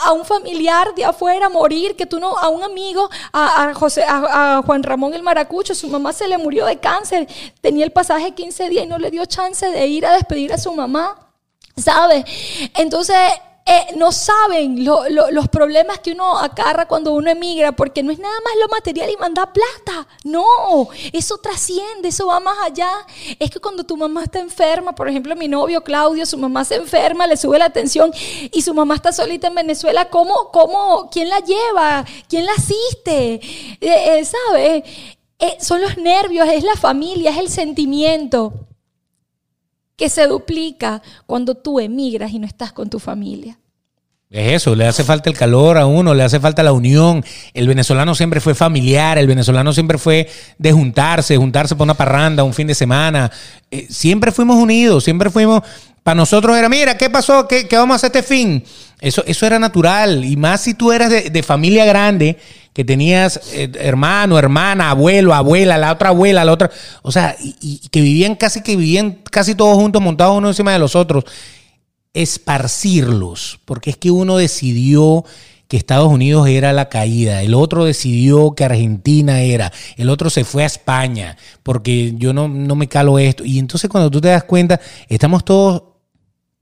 [0.04, 4.62] a, un familiar de afuera morir, que tú no, a un amigo, a, José, a
[4.64, 7.28] Juan Ramón el Maracucho, su mamá se le murió de cáncer,
[7.62, 10.58] tenía el pasaje 15 días y no le dio chance de ir a despedir a
[10.58, 11.24] su mamá.
[11.76, 12.26] ¿Sabes?
[12.76, 13.16] Entonces,
[13.70, 18.12] eh, no saben lo- lo- los problemas que uno acarra cuando uno emigra, porque no
[18.12, 20.08] es nada más lo material y mandar plata.
[20.24, 22.90] No, eso trasciende, eso va más allá.
[23.40, 26.76] Es que cuando tu mamá está enferma, por ejemplo, mi novio Claudio, su mamá se
[26.76, 28.12] enferma, le sube la tensión
[28.52, 32.06] y su mamá está solita en Venezuela, ¿cómo, cómo, quién la lleva?
[32.30, 33.34] ¿Quién la asiste?
[33.36, 34.84] Eh, eh, ¿Sabes?
[35.40, 38.54] Eh, son los nervios, es la familia, es el sentimiento.
[39.98, 43.58] Que se duplica cuando tú emigras y no estás con tu familia.
[44.30, 47.24] Es eso, le hace falta el calor a uno, le hace falta la unión.
[47.54, 52.44] El venezolano siempre fue familiar, el venezolano siempre fue de juntarse, juntarse por una parranda,
[52.44, 53.32] un fin de semana.
[53.72, 55.64] Eh, siempre fuimos unidos, siempre fuimos.
[56.04, 57.48] Para nosotros era, mira, ¿qué pasó?
[57.48, 58.64] ¿Qué, qué vamos a hacer este fin?
[59.00, 60.26] Eso, eso era natural.
[60.26, 62.38] Y más si tú eras de, de familia grande,
[62.78, 66.70] que tenías eh, hermano, hermana, abuelo, abuela, la otra abuela, la otra.
[67.02, 70.78] O sea, y, que vivían casi que vivían casi todos juntos, montados uno encima de
[70.78, 71.24] los otros
[72.14, 75.26] esparcirlos, porque es que uno decidió
[75.68, 80.44] que Estados Unidos era la caída, el otro decidió que Argentina era, el otro se
[80.44, 83.44] fue a España, porque yo no, no me calo esto.
[83.44, 85.82] Y entonces cuando tú te das cuenta, estamos todos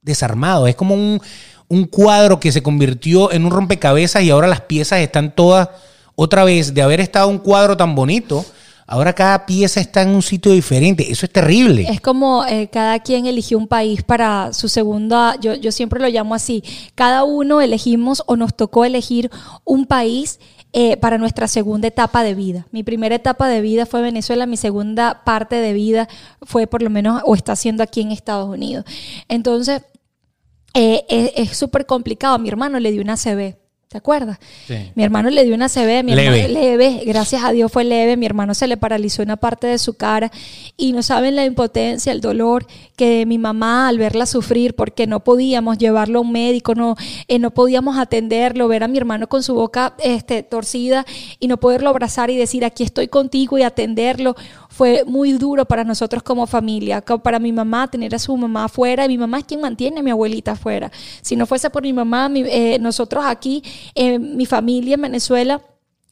[0.02, 1.20] desarmados, es como un,
[1.68, 5.68] un cuadro que se convirtió en un rompecabezas y ahora las piezas están todas
[6.16, 8.46] otra vez de haber estado un cuadro tan bonito
[8.88, 11.12] Ahora cada pieza está en un sitio diferente.
[11.12, 11.88] Eso es terrible.
[11.90, 16.08] Es como eh, cada quien eligió un país para su segunda, yo, yo siempre lo
[16.08, 16.64] llamo así,
[16.94, 19.32] cada uno elegimos o nos tocó elegir
[19.64, 20.40] un país
[20.72, 22.68] eh, para nuestra segunda etapa de vida.
[22.72, 26.08] Mi primera etapa de vida fue Venezuela, mi segunda parte de vida
[26.44, 28.86] fue por lo menos o está siendo aquí en Estados Unidos.
[29.30, 29.82] Entonces,
[30.76, 32.36] eh, es súper complicado.
[32.36, 33.65] A mi hermano le dio una CB
[33.96, 34.40] ¿Te acuerdas?
[34.68, 34.92] Sí.
[34.94, 36.42] Mi hermano le dio una CB, mi leve.
[36.42, 39.78] hermano leve, gracias a Dios fue leve, mi hermano se le paralizó una parte de
[39.78, 40.34] su cara
[40.76, 42.68] y no saben la impotencia, el dolor
[42.98, 46.98] que mi mamá al verla sufrir porque no podíamos llevarlo a un médico, no,
[47.30, 51.06] eh, no podíamos atenderlo, ver a mi hermano con su boca este, torcida
[51.40, 54.36] y no poderlo abrazar y decir aquí estoy contigo y atenderlo
[54.76, 59.06] fue muy duro para nosotros como familia, para mi mamá tener a su mamá afuera,
[59.06, 60.92] y mi mamá es quien mantiene a mi abuelita afuera.
[61.22, 63.64] Si no fuese por mi mamá, eh, nosotros aquí,
[63.96, 65.62] eh, mi familia en Venezuela,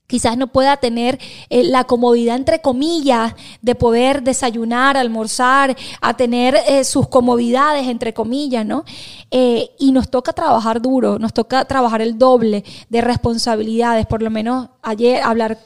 [0.08, 6.56] quizás no pueda tener eh, la comodidad, entre comillas, de poder desayunar, almorzar, a tener
[6.66, 8.86] eh, sus comodidades, entre comillas, ¿no?
[9.30, 14.70] Y nos toca trabajar duro, nos toca trabajar el doble de responsabilidades, por lo menos
[14.84, 15.58] ayer hablar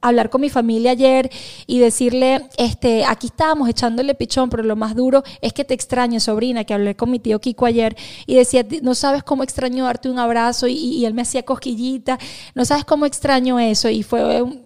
[0.00, 1.30] hablar con mi familia ayer
[1.66, 6.20] y decirle, este, aquí estábamos echándole pichón, pero lo más duro es que te extraño,
[6.20, 10.08] sobrina, que hablé con mi tío Kiko ayer y decía, no sabes cómo extraño darte
[10.08, 12.18] un abrazo y, y él me hacía cosquillita,
[12.54, 14.65] no sabes cómo extraño eso y fue un,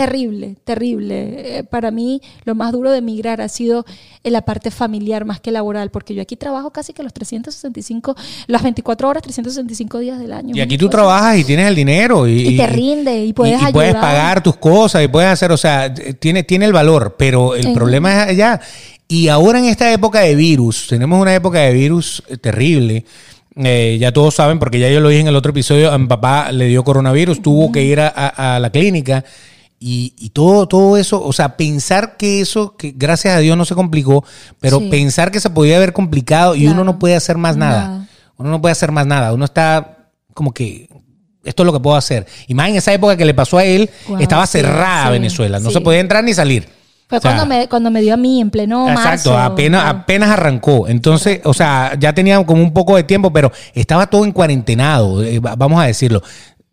[0.00, 1.58] terrible, terrible.
[1.58, 3.84] Eh, para mí lo más duro de emigrar ha sido
[4.24, 8.16] en la parte familiar más que laboral, porque yo aquí trabajo casi que los 365,
[8.46, 10.56] las 24 horas, 365 días del año.
[10.56, 13.72] Y aquí tú trabajas y tienes el dinero y, y te rinde y puedes y,
[13.72, 17.74] puedes pagar tus cosas y puedes hacer, o sea, tiene, tiene el valor, pero el
[17.74, 18.60] problema es allá.
[19.06, 23.04] Y ahora en esta época de virus, tenemos una época de virus eh, terrible.
[23.56, 26.06] Eh, ya todos saben, porque ya yo lo dije en el otro episodio, a mi
[26.06, 29.24] papá le dio coronavirus, tuvo que ir a, a, a la clínica
[29.82, 33.64] y, y, todo, todo eso, o sea, pensar que eso, que gracias a Dios no
[33.64, 34.22] se complicó,
[34.60, 34.90] pero sí.
[34.90, 36.74] pensar que se podía haber complicado y claro.
[36.74, 37.88] uno no puede hacer más nada.
[37.88, 38.08] nada.
[38.36, 39.32] Uno no puede hacer más nada.
[39.32, 40.90] Uno está como que
[41.44, 42.26] esto es lo que puedo hacer.
[42.46, 45.60] Y más en esa época que le pasó a él, wow, estaba cerrada sí, Venezuela.
[45.60, 46.68] No se podía entrar ni salir.
[47.08, 49.38] Fue o sea, cuando, me, cuando me dio a mí en pleno exacto, marzo.
[49.38, 50.88] apenas, apenas arrancó.
[50.88, 55.22] Entonces, o sea, ya tenía como un poco de tiempo, pero estaba todo en cuarentenado,
[55.24, 56.22] eh, vamos a decirlo.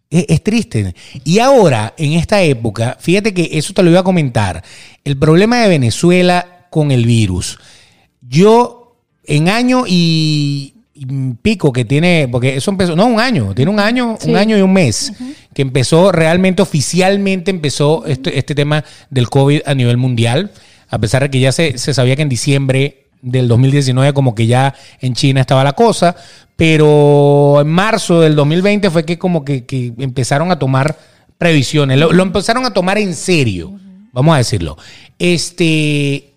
[0.09, 0.95] Es, es, triste.
[1.23, 4.63] Y ahora, en esta época, fíjate que eso te lo iba a comentar.
[5.03, 7.59] El problema de Venezuela con el virus.
[8.21, 11.05] Yo, en año y, y
[11.41, 14.29] pico que tiene, porque eso empezó, no, un año, tiene un año, sí.
[14.29, 15.35] un año y un mes, uh -huh.
[15.53, 20.51] que empezó realmente, oficialmente empezó este, este tema del COVID a nivel mundial,
[20.89, 24.47] a pesar de que ya se, se sabía que en diciembre del 2019 como que
[24.47, 26.15] ya en China estaba la cosa,
[26.55, 30.97] pero en marzo del 2020 fue que como que, que empezaron a tomar
[31.37, 34.09] previsiones, lo, lo, empezaron a tomar en serio, uh -huh.
[34.11, 34.77] vamos a decirlo.
[35.19, 36.33] Este,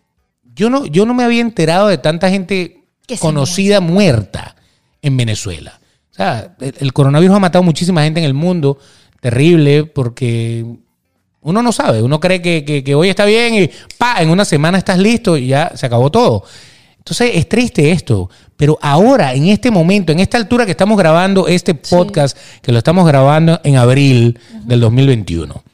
[0.55, 2.85] yo no, yo no me había enterado de tanta gente
[3.19, 4.57] conocida muerta
[5.03, 5.81] en Venezuela.
[6.13, 8.79] O sea, el, el coronavirus ha matado muchísima gente en el mundo,
[9.21, 10.67] terrible, porque
[11.43, 14.45] uno no sabe, uno cree que, que, que, hoy está bien y pa, en una
[14.45, 16.45] semana estás listo y ya se acabó todo.
[17.01, 21.49] Entonces es triste esto, pero ahora, en este momento, en esta altura que estamos grabando
[21.49, 22.61] este podcast, sí.
[22.63, 24.65] que lo estamos grabando en abril uh -huh.
[24.65, 25.65] del 2021,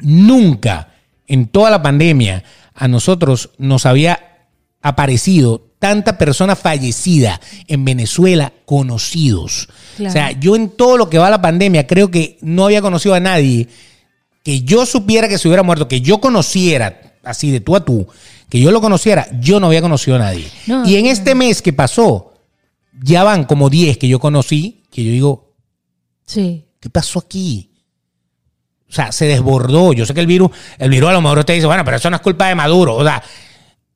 [0.00, 0.88] nunca
[1.26, 2.44] en toda la pandemia
[2.74, 4.48] a nosotros nos había
[4.82, 9.68] aparecido tanta persona fallecida en Venezuela conocidos.
[9.96, 10.10] Claro.
[10.10, 12.82] O sea, yo en todo lo que va a la pandemia creo que no había
[12.82, 13.68] conocido a nadie
[14.44, 18.06] que yo supiera que se hubiera muerto, que yo conociera así de tú a tú,
[18.48, 20.48] que yo lo conociera, yo no había conocido a nadie.
[20.66, 22.34] No, y en este mes que pasó,
[23.02, 25.54] ya van como 10 que yo conocí, que yo digo,
[26.26, 26.64] sí.
[26.80, 27.70] ¿qué pasó aquí?
[28.88, 29.92] O sea, se desbordó.
[29.92, 32.08] Yo sé que el virus, el virus a lo mejor usted dice, bueno, pero eso
[32.08, 32.94] no es culpa de Maduro.
[32.94, 33.22] O sea,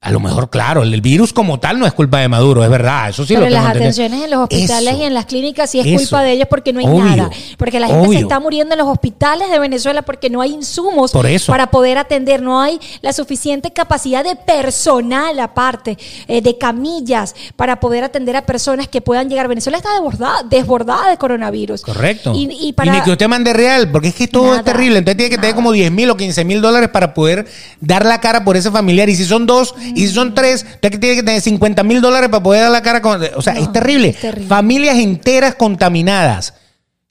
[0.02, 3.10] A lo mejor, claro, el virus como tal no es culpa de Maduro, es verdad,
[3.10, 5.02] eso sí Pero lo las atenciones en los hospitales Eso.
[5.02, 5.96] y en las clínicas sí es Eso.
[5.98, 7.04] culpa de ellos porque no hay Obvio.
[7.04, 7.30] nada.
[7.58, 11.12] Porque la gente se está muriendo en los hospitales de Venezuela porque no hay insumos
[11.12, 11.52] Por eso.
[11.52, 12.40] para poder atender.
[12.40, 15.98] No hay la suficiente capacidad de personal aparte,
[16.28, 19.48] eh, de camillas para poder atender a personas que puedan llegar.
[19.48, 21.82] Venezuela está desbordada, desbordada de coronavirus.
[21.82, 22.32] Correcto.
[22.34, 22.94] Y, y para...
[22.94, 24.96] ni que usted mande real, porque es que todo es terrible.
[24.96, 27.46] Entonces tiene que tener como 10 mil o 15 mil dólares para poder
[27.82, 29.06] dar la cara por ese familiar.
[29.10, 32.28] Y si son dos, y si son tres, usted tiene que tener 50 mil dólares
[32.30, 33.20] para poder dar la cara con.
[33.36, 34.08] O sea, No, es terrible.
[34.08, 34.48] es terrible.
[34.48, 36.54] Familias enteras contaminadas.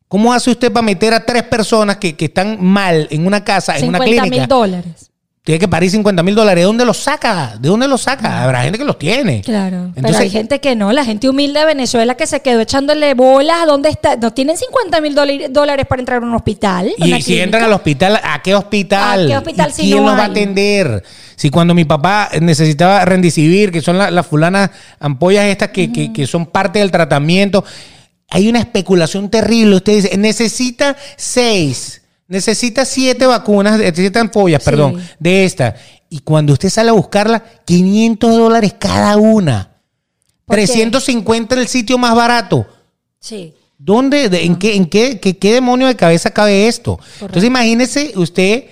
[0.07, 3.77] ¿Cómo hace usted para meter a tres personas que, que están mal en una casa,
[3.77, 4.41] en una 50 clínica?
[4.41, 5.08] mil dólares.
[5.49, 6.61] Tiene que parir 50 mil dólares.
[6.61, 7.55] ¿De dónde los saca?
[7.59, 8.43] ¿De dónde los saca?
[8.43, 9.41] Habrá gente que los tiene.
[9.41, 12.59] Claro, pero Entonces, hay gente que no, la gente humilde de Venezuela que se quedó
[12.61, 14.15] echándole bolas, ¿dónde está?
[14.15, 15.15] No tienen 50 mil
[15.51, 16.91] dólares para entrar a un hospital.
[16.99, 17.43] Y si clínica.
[17.43, 19.23] entran al hospital, ¿a qué hospital?
[19.25, 21.03] ¿A qué hospital ¿Y si quién no los va a atender?
[21.35, 24.69] Si cuando mi papá necesitaba rendicivir, que son la- las fulanas
[24.99, 27.65] ampollas estas que, que- que son parte del tratamiento,
[28.29, 29.77] hay una especulación terrible.
[29.77, 31.98] Usted dice, necesita seis,
[32.29, 34.69] necesita siete vacunas, eh, siete ampollas, Sí.
[34.69, 35.75] perdón, de esta.
[36.09, 39.71] Y cuando usted sale a buscarla, 500 dólares cada una.
[40.45, 40.63] ¿Por qué?
[40.63, 42.65] 350 en el sitio más barato.
[43.19, 43.53] Sí.
[43.77, 46.99] ¿Dónde, de- en, qué, en qué, qué, qué demonio de cabeza cabe esto?
[47.21, 48.65] Entonces imagínese usted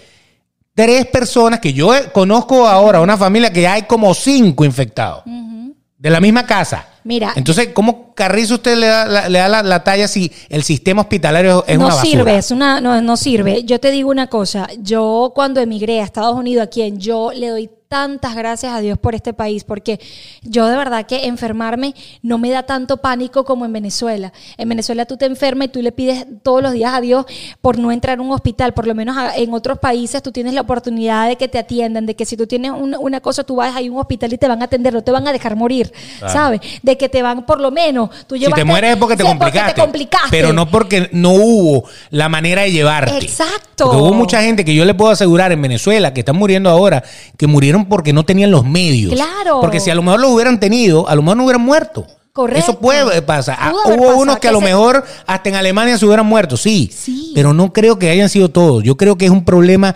[0.74, 6.10] tres personas que yo conozco ahora, una familia que ya hay como cinco infectados de
[6.10, 6.88] la misma casa.
[7.08, 7.32] Mira.
[7.38, 11.04] Entonces, ¿cómo carrizo usted le da, la, le da la, la talla si el sistema
[11.04, 12.12] hospitalario es no una basura?
[12.12, 13.64] sirve, es una, no, no sirve.
[13.64, 17.48] Yo te digo una cosa, yo cuando emigré a Estados Unidos, a quien yo le
[17.48, 20.00] doy tantas gracias a Dios por este país, porque
[20.44, 24.34] yo de verdad que enfermarme no me da tanto pánico como en Venezuela.
[24.58, 27.26] En Venezuela tú te enfermas y tú le pides todos los días a Dios
[27.62, 28.74] por no entrar a un hospital.
[28.74, 32.16] Por lo menos en otros países tú tienes la oportunidad de que te atiendan, de
[32.16, 34.62] que si tú tienes una, una cosa, tú vas a un hospital y te van
[34.62, 36.60] a atender, no te van a dejar morir, ¿sabes?
[36.82, 38.10] De que te van por lo menos.
[38.28, 40.28] Tú Si llevaste- te mueres es porque te, Sí, complicaste, complicaste.
[40.32, 43.18] Pero no porque no hubo la manera de llevarte.
[43.18, 43.86] Exacto.
[43.86, 47.04] Porque hubo mucha gente que yo le puedo asegurar en Venezuela que están muriendo ahora,
[47.38, 49.14] que murieron porque no tenían los medios.
[49.14, 49.62] Claro.
[49.62, 52.06] Porque si a lo mejor los hubieran tenido, a lo mejor no hubieran muerto.
[52.34, 52.60] Correcto.
[52.72, 53.58] Eso puede pasar.
[53.60, 56.56] Ah, Hubo pasado, unos que a lo se- mejor hasta en Alemania se hubieran muerto,
[56.56, 56.92] sí.
[56.96, 57.32] Sí.
[57.34, 58.84] Pero no creo que hayan sido todos.
[58.84, 59.96] Yo creo que es un problema,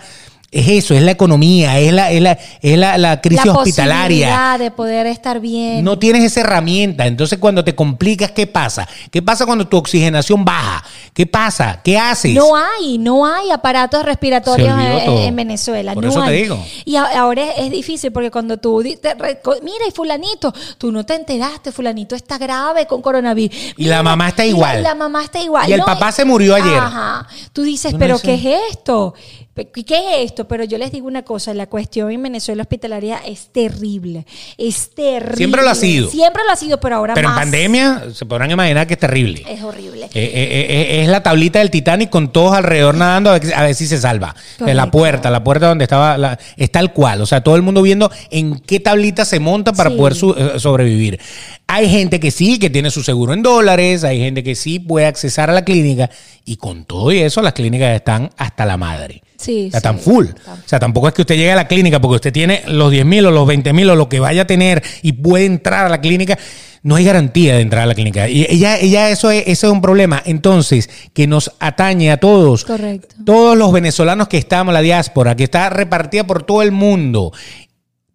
[0.52, 4.26] es eso, es la economía, es la, es la, es la, la crisis la hospitalaria.
[4.28, 5.82] posibilidad de poder estar bien.
[5.82, 7.06] No tienes esa herramienta.
[7.06, 8.86] Entonces, cuando te complicas, ¿qué pasa?
[9.10, 10.84] ¿Qué pasa cuando tu oxigenación baja?
[11.14, 11.80] ¿Qué pasa?
[11.82, 12.34] ¿Qué haces?
[12.34, 15.94] No hay, no hay aparatos respiratorios en, Venezuela.
[15.94, 16.42] Por no eso te hay.
[16.42, 16.62] digo.
[16.84, 19.14] Y ahora es, es difícil porque cuando tú te
[19.62, 23.56] mira, y fulanito, tú no te enteraste, fulanito está grave con coronavirus.
[23.78, 24.82] Y la mamá está y la- igual.
[24.82, 25.66] La, mamá está igual.
[25.70, 26.76] Y el papá se murió ayer.
[26.76, 27.26] Ajá.
[27.54, 29.14] Tú dices, no pero ¿qué es esto?
[29.54, 30.48] ¿Qué es esto?
[30.48, 34.24] Pero yo les digo una cosa, la cuestión en Venezuela hospitalaria es terrible.
[34.56, 35.36] Es terrible.
[35.36, 36.08] Siempre lo ha sido.
[36.10, 37.42] Siempre lo ha sido, pero ahora Pero en más.
[37.42, 39.44] pandemia se podrán imaginar que es terrible.
[39.46, 40.06] Es horrible.
[40.06, 43.62] Eh, eh, eh, es la tablita del Titanic con todos alrededor nadando a ver, a
[43.64, 44.34] ver si se salva.
[44.58, 44.90] De la Correcto.
[44.98, 47.20] puerta, la puerta donde estaba, la, es tal cual.
[47.20, 49.96] O sea, todo el mundo viendo en qué tablita se monta para Sí.
[49.96, 51.20] poder su- sobrevivir.
[51.66, 55.04] Hay gente que sí, que tiene su seguro en dólares, hay gente que sí puede
[55.06, 56.08] accesar a la clínica
[56.44, 59.21] y con todo y eso las clínicas están hasta la madre.
[59.42, 59.76] Sí, O sea, sí.
[59.76, 60.26] están full.
[60.26, 63.04] O sea, tampoco es que usted llegue a la clínica porque usted tiene los 10
[63.04, 65.88] mil o los 20 mil o lo que vaya a tener y puede entrar a
[65.88, 66.38] la clínica.
[66.84, 68.28] No hay garantía de entrar a la clínica.
[68.28, 70.20] Y ya, ya eso, es, eso es un problema.
[70.26, 72.64] Entonces, que nos atañe a todos.
[72.64, 73.14] Correcto.
[73.24, 77.32] Todos los venezolanos que estamos, la diáspora, que está repartida por todo el mundo.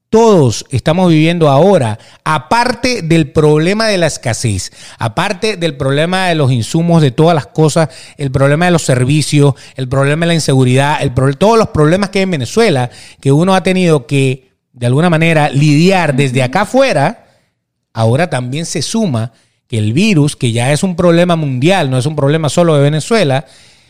[0.09, 6.49] Todos estamos viviendo ahora, aparte del problema de la escasez, aparte del problema de los
[6.49, 11.01] insumos, de todas las cosas, el problema de los servicios, el problema de la inseguridad,
[11.01, 12.89] el pro- todos los problemas que hay en Venezuela,
[13.19, 17.25] que uno ha tenido que, de alguna manera, lidiar desde acá afuera,
[17.91, 19.33] ahora también se suma
[19.67, 22.81] que el virus, que ya es un problema mundial, no es un problema solo de
[22.83, 23.45] Venezuela,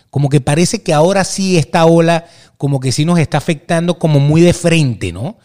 [0.10, 2.26] como que parece que ahora sí esta ola,
[2.58, 5.38] como que sí nos está afectando como muy de frente, ¿no?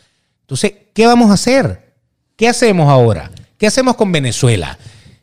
[0.53, 1.94] Entonces, ¿qué vamos a hacer?
[2.36, 3.30] ¿Qué hacemos ahora?
[3.57, 4.76] ¿Qué hacemos con Venezuela?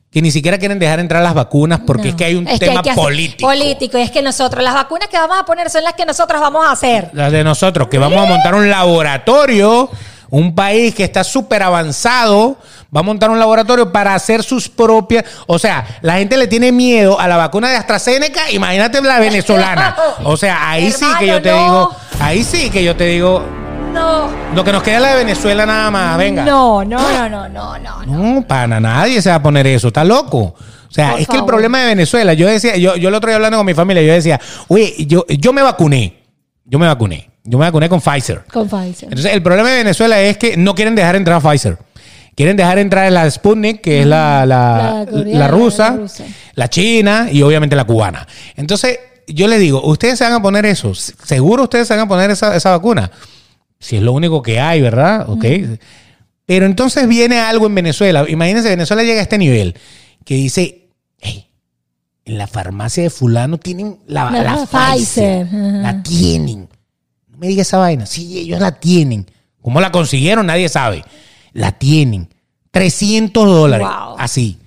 [0.10, 2.10] Que ni siquiera quieren dejar entrar las vacunas porque No.
[2.10, 3.48] es que hay un tema hay político.
[3.48, 6.42] Político, y es que nosotros, las vacunas que vamos a poner son las que nosotros
[6.42, 7.12] vamos a hacer.
[7.14, 9.92] Las de nosotros, que vamos a montar un laboratorio,
[10.32, 12.58] un país que está súper avanzado,
[12.96, 15.26] va a montar un laboratorio para hacer sus propias.
[15.46, 19.96] O sea, la gente le tiene miedo a la vacuna de AstraZeneca, imagínate la venezolana.
[20.24, 23.46] O sea, ahí sí que yo te digo, ahí sí que yo te digo,
[23.94, 24.30] No.
[24.56, 26.44] lo que nos queda es la de Venezuela nada más, venga.
[26.46, 28.06] No, no, no, no, no, no.
[28.36, 28.48] no.
[28.48, 30.38] Para nadie se va a poner eso, está loco.
[30.38, 31.48] O sea, Por es que el favor.
[31.54, 34.14] problema de Venezuela, yo decía, yo, yo el otro día hablando con mi familia, yo
[34.14, 36.24] decía, oye, yo, yo me vacuné,
[36.66, 37.30] yo me vacuné.
[37.44, 38.44] Yo me vacuné con Pfizer.
[38.52, 39.06] Con Pfizer.
[39.10, 41.78] Entonces, el problema de Venezuela es que no quieren dejar entrar a Pfizer.
[42.36, 46.24] Quieren dejar entrar la Sputnik, que es la, la, La coreana, la rusa, la rusa.
[46.54, 48.28] la china y obviamente la cubana.
[48.56, 50.94] Entonces, yo les digo, ustedes se van a poner eso.
[50.94, 53.10] Seguro ustedes se van a poner esa, esa vacuna.
[53.80, 55.30] Si es lo único que hay, ¿verdad?
[55.30, 55.46] Ok.
[56.46, 58.26] Pero entonces viene algo en Venezuela.
[58.28, 59.76] Imagínense, Venezuela llega a este nivel
[60.26, 61.48] que dice, hey,
[62.26, 65.48] en la farmacia de fulano tienen la, La la Pfizer.
[65.52, 66.68] La tienen.
[67.28, 68.06] No me diga esa vaina.
[68.06, 69.26] Sí, ellos la tienen.
[69.62, 70.48] ¿Cómo la consiguieron?
[70.48, 71.04] Nadie sabe.
[71.54, 72.30] La tienen.
[72.72, 73.88] 300 dólares.
[73.88, 74.16] Wow.
[74.18, 74.58] Así.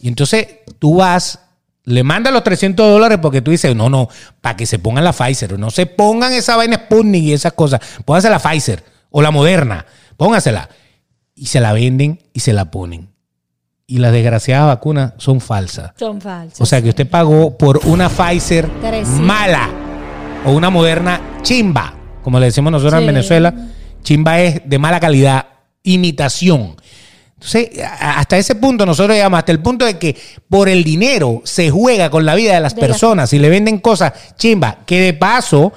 [0.00, 0.46] Y entonces
[0.78, 1.40] tú vas,
[1.88, 4.08] le mandas los 300 dólares porque tú dices, no, no,
[4.42, 5.58] para que se pongan la Pfizer.
[5.58, 7.80] No se pongan esa vaina Sputnik y esas cosas.
[8.04, 9.86] Pónganse la Pfizer o la Moderna.
[10.16, 10.68] Póngansela.
[11.34, 13.08] Y se la venden y se la ponen.
[13.86, 15.92] Y las desgraciadas vacunas son falsas.
[15.96, 16.60] Son falsos.
[16.60, 19.08] O sea que usted pagó por una Pfizer 300.
[19.20, 19.70] mala
[20.44, 23.06] o una moderna chimba, como le decimos nosotros en.
[23.06, 23.54] Venezuela.
[24.02, 25.46] Chimba es de mala calidad,
[25.82, 26.76] imitación.
[27.40, 27.70] Entonces,
[28.00, 30.16] hasta ese punto nosotros llegamos, hasta el punto de que
[30.48, 33.78] por el dinero se juega con la vida de las De personas y le venden
[33.78, 35.72] cosas chimba, que de paso,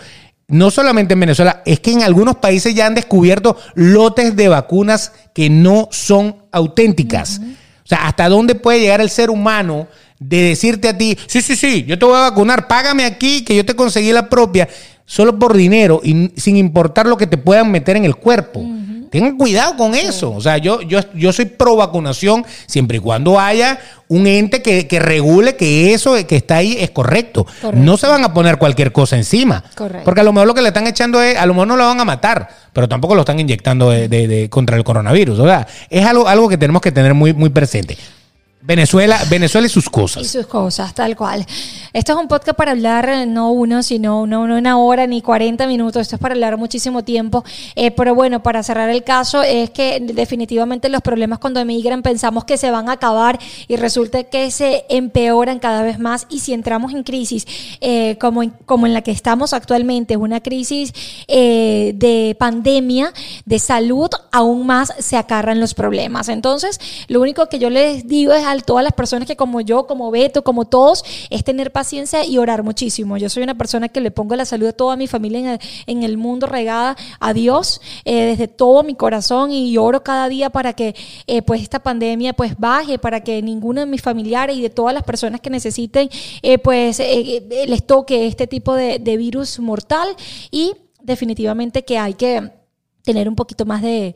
[0.47, 5.13] no solamente en Venezuela, es que en algunos países ya han descubierto lotes de vacunas
[5.35, 7.39] que no son auténticas.
[7.83, 9.87] O sea, ¿hasta dónde puede llegar el ser humano
[10.19, 13.55] de decirte a ti, sí, sí, sí, yo te voy a vacunar, págame aquí que
[13.55, 14.67] yo te conseguí la propia,
[15.05, 18.63] solo por dinero y sin importar lo que te puedan meter en el cuerpo?
[19.11, 20.31] Tengan cuidado con eso.
[20.31, 24.87] O sea, yo, yo, yo soy pro vacunación siempre y cuando haya un ente que,
[24.87, 27.45] que regule que eso que está ahí es correcto.
[27.61, 27.85] Correcto.
[27.85, 29.63] No se van a poner cualquier cosa encima.
[29.75, 30.05] Correcto.
[30.05, 31.85] Porque a lo mejor lo que le están echando es, a lo mejor no lo
[31.85, 35.39] van a matar, pero tampoco lo están inyectando de- de- de- contra el coronavirus.
[35.39, 37.97] O sea, es algo, algo que tenemos que tener muy, muy presente.
[38.71, 40.27] Venezuela, Venezuela y sus Y cosas.
[40.27, 41.45] sus cosas, tal cual.
[41.91, 45.21] Esto es un podcast para hablar eh, no uno, sino no, no una hora ni
[45.21, 46.03] 40 minutos.
[46.03, 47.43] Esto es para hablar muchísimo tiempo.
[47.75, 52.45] Eh, pero bueno, para cerrar el caso, es que definitivamente los problemas cuando emigran pensamos
[52.45, 56.25] que se van a acabar y resulta que se empeoran cada vez más.
[56.29, 57.45] Y si entramos en crisis
[57.81, 60.93] eh, como, en, como en la que estamos actualmente, una crisis
[61.27, 63.11] eh, de pandemia,
[63.43, 66.29] de salud, aún más se acarran los problemas.
[66.29, 69.87] Entonces, lo único que yo les digo es a todas las personas que como yo,
[69.87, 73.17] como Beto, como todos, es tener paciencia y orar muchísimo.
[73.17, 76.17] Yo soy una persona que le pongo la salud de toda mi familia en el,
[76.17, 80.93] mundo regada a Dios eh, desde todo mi corazón y oro cada día para que
[81.25, 84.93] eh, pues esta pandemia pues baje, para que ninguno de mis familiares y de todas
[84.93, 86.09] las personas que necesiten
[86.41, 90.15] eh, pues les toque este tipo de, de virus mortal
[90.51, 92.51] y definitivamente que hay que
[93.03, 94.15] tener un poquito más de,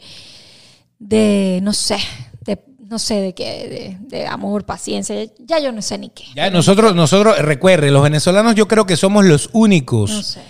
[0.99, 1.97] de no sé,
[2.87, 6.23] no sé de qué, de, de amor, paciencia, ya yo no sé ni qué.
[6.35, 10.11] Ya nosotros, nosotros, recuerde, los venezolanos yo creo que somos los únicos.
[10.11, 10.41] No sé.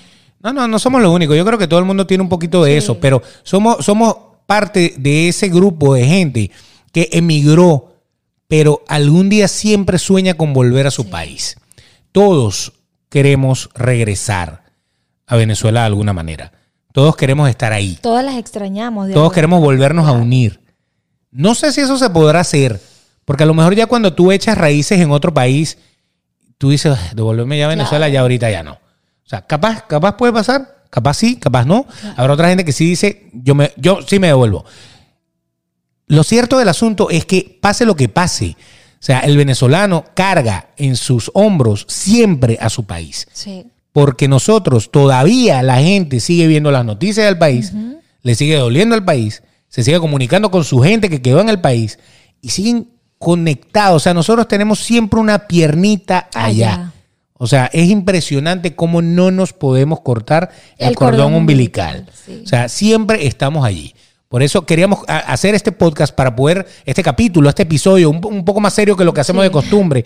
[0.41, 1.36] No, no, no somos los únicos.
[1.36, 2.77] Yo creo que todo el mundo tiene un poquito de Sí.
[2.77, 4.15] eso, pero somos, somos
[4.45, 6.51] parte de ese grupo de gente
[6.91, 7.93] que emigró,
[8.47, 11.57] pero algún día siempre sueña con volver a su país.
[12.11, 12.73] Todos
[13.09, 14.63] queremos regresar
[15.25, 16.51] a Venezuela de alguna manera.
[16.93, 17.97] Todos queremos estar ahí.
[18.01, 19.07] Todas las extrañamos.
[19.07, 20.61] de Todos queremos volvernos a unir.
[21.38, 22.79] No sé si eso se podrá hacer,
[23.25, 25.77] porque a lo mejor ya cuando tú echas raíces en otro país,
[26.57, 28.13] tú dices, "Ah, devolverme ya a Venezuela, Claro.
[28.13, 28.73] ya ahorita ya no.
[28.73, 31.86] O sea, capaz, capaz puede pasar, capaz sí, capaz no.
[32.15, 34.63] Habrá otra gente que sí dice, yo, me, yo sí me devuelvo.
[36.07, 38.55] Lo cierto del asunto es que pase lo que pase,
[38.93, 43.65] o sea, el venezolano carga en sus hombros siempre a su país Sí.
[43.91, 47.73] porque nosotros todavía la gente sigue viendo las noticias del país,
[48.21, 49.41] le sigue doliendo al país,
[49.76, 51.99] se sigue comunicando con su gente que quedó en el país
[52.41, 53.97] y siguen conectados.
[53.97, 56.73] O sea, nosotros tenemos siempre una piernita allá.
[56.73, 56.91] Allá.
[57.38, 61.99] O sea, es impresionante cómo no nos podemos cortar el, El cordón, cordón umbilical.
[62.07, 62.41] umbilical, sí.
[62.45, 63.93] O sea, siempre estamos allí.
[64.30, 68.45] Por eso queríamos hacer este podcast para poder, este capítulo, este episodio, un, po- un
[68.45, 69.47] poco más serio que lo que hacemos Sí.
[69.49, 70.05] de costumbre,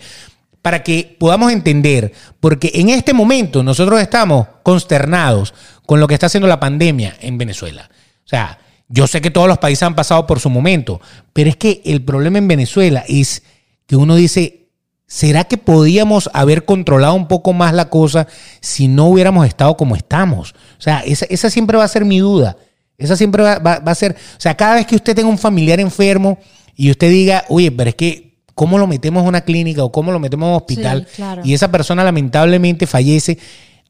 [0.60, 5.54] para que podamos entender, porque en este momento nosotros estamos consternados
[5.86, 7.88] con lo que está haciendo la pandemia en Venezuela.
[8.24, 8.58] O sea,
[8.90, 11.00] yo sé que todos los países han pasado por su momento,
[11.32, 13.42] pero es que el problema en Venezuela es
[13.86, 14.66] que uno dice,
[15.06, 18.26] ¿será que podíamos haber controlado un poco más la cosa
[18.60, 20.52] si no hubiéramos estado como estamos?
[20.78, 22.56] O sea, esa, esa siempre va a ser mi duda.
[22.98, 25.38] Esa siempre va, va- va a ser, o sea, cada vez que usted tenga un
[25.38, 26.38] familiar enfermo
[26.76, 30.12] y usted diga, oye, pero es que, ¿cómo lo metemos a una clínica o cómo
[30.12, 31.06] lo metemos a un hospital?
[31.08, 31.42] Sí, claro.
[31.44, 33.38] Y esa persona lamentablemente fallece,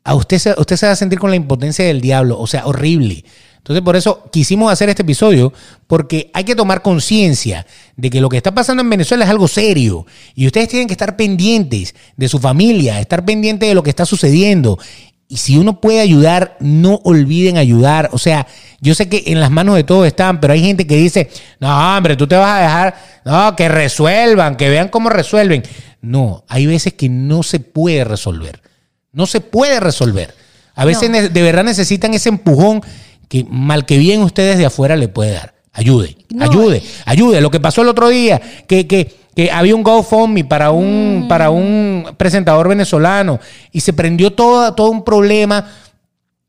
[0.05, 2.66] a usted, se, usted se va a sentir con la impotencia del diablo, o sea,
[2.66, 3.24] horrible.
[3.71, 5.53] Entonces, por eso quisimos hacer este episodio,
[5.87, 7.64] porque hay que tomar conciencia
[7.97, 10.07] de que lo que está pasando en Venezuela es algo serio.
[10.35, 14.05] Y ustedes tienen que estar pendientes de su familia, estar pendientes de lo que está
[14.05, 14.77] sucediendo.
[15.29, 18.09] Y si uno puede ayudar, no olviden ayudar.
[18.12, 18.49] O sea,
[18.81, 21.97] yo sé que en las manos de todos están, pero hay gente que dice, no,
[21.97, 25.62] hombre, tú te vas a dejar, no, que resuelvan, que vean cómo resuelven.
[26.03, 28.62] No, hay veces que no se puede resolver.
[29.12, 30.35] No se puede resolver.
[30.75, 31.29] A veces No.
[31.29, 32.83] de verdad necesitan ese empujón
[33.31, 35.55] que mal que bien ustedes de afuera le puede dar.
[35.72, 36.45] Ayude, No.
[36.45, 37.41] ayude, ayude.
[37.41, 41.51] Lo que pasó el otro día, que, que, que había un GoFundMe para un, para
[41.51, 43.39] un presentador venezolano
[43.70, 45.70] y se prendió todo, todo un problema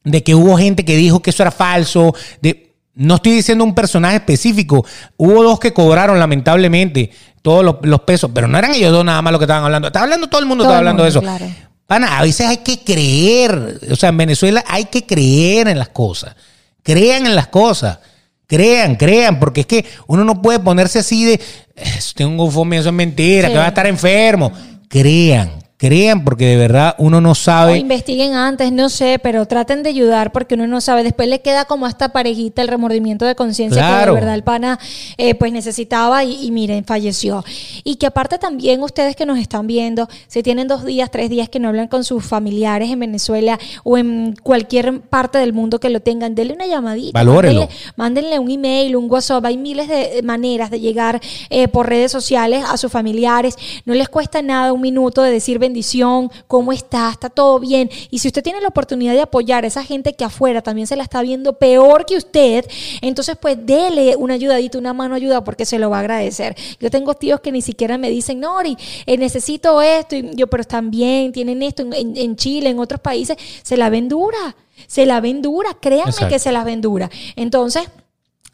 [0.03, 2.15] de que hubo gente que dijo que eso era falso.
[2.41, 4.83] De, no estoy diciendo un personaje específico.
[5.17, 7.11] Hubo dos que cobraron, lamentablemente,
[7.43, 9.87] todos los, los pesos, pero no eran ellos dos nada más lo que estaban hablando.
[9.89, 11.21] Estaba hablando todo el mundo, Todo estaba hablando de eso.
[11.21, 11.45] claro.
[11.85, 13.79] Pana, a veces hay que creer.
[13.91, 16.35] O sea, en Venezuela hay que creer en las cosas.
[16.83, 17.99] Crean en las cosas.
[18.47, 21.33] Crean, crean, porque es que uno no puede ponerse así de,
[21.75, 22.37] "Eh, tengo un
[22.79, 23.53] eso es mentira, Sí.
[23.53, 24.51] que va a estar enfermo.
[24.89, 25.51] Crean,
[25.81, 27.75] crean, porque de verdad uno no O sabe.
[27.79, 31.01] investiguen antes, no sé, pero traten de ayudar porque uno no sabe.
[31.03, 34.13] Después le queda como a esta parejita el remordimiento de conciencia que Claro.
[34.13, 34.79] de verdad el pana
[35.17, 37.43] eh, pues necesitaba y, y miren, falleció.
[37.83, 41.49] Y que aparte también ustedes que nos están viendo, si tienen dos días, tres días
[41.49, 45.89] que no hablan con sus familiares en Venezuela o en cualquier parte del mundo que
[45.89, 47.17] lo tengan, denle una llamadita.
[47.17, 47.61] Valórelo.
[47.61, 49.43] Mándenle, mándenle un email, un WhatsApp.
[49.45, 51.19] Hay miles de maneras de llegar
[51.49, 53.55] eh, por redes sociales a sus familiares.
[53.85, 57.89] No les cuesta nada un minuto de decir bendición, cómo está, está todo bien.
[58.09, 60.97] Y si usted tiene la oportunidad de apoyar a esa gente que afuera también se
[60.97, 62.65] la está viendo peor que usted,
[63.01, 66.55] entonces pues dele una ayudadita, una mano ayuda porque se lo va a agradecer.
[66.79, 70.15] Yo tengo tíos que ni siquiera me dicen, Nori, eh, necesito esto.
[70.15, 74.09] Y yo, pero están bien, tienen esto en, Chile, en otros países, se la ven
[74.09, 74.55] dura.
[74.87, 76.33] Se la ven dura, créanme Exacto.
[76.33, 77.09] que se las ven dura.
[77.35, 77.83] Entonces,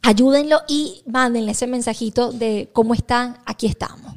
[0.01, 4.13] ayúdenlo y mándenle ese mensajito de cómo están, aquí estamos.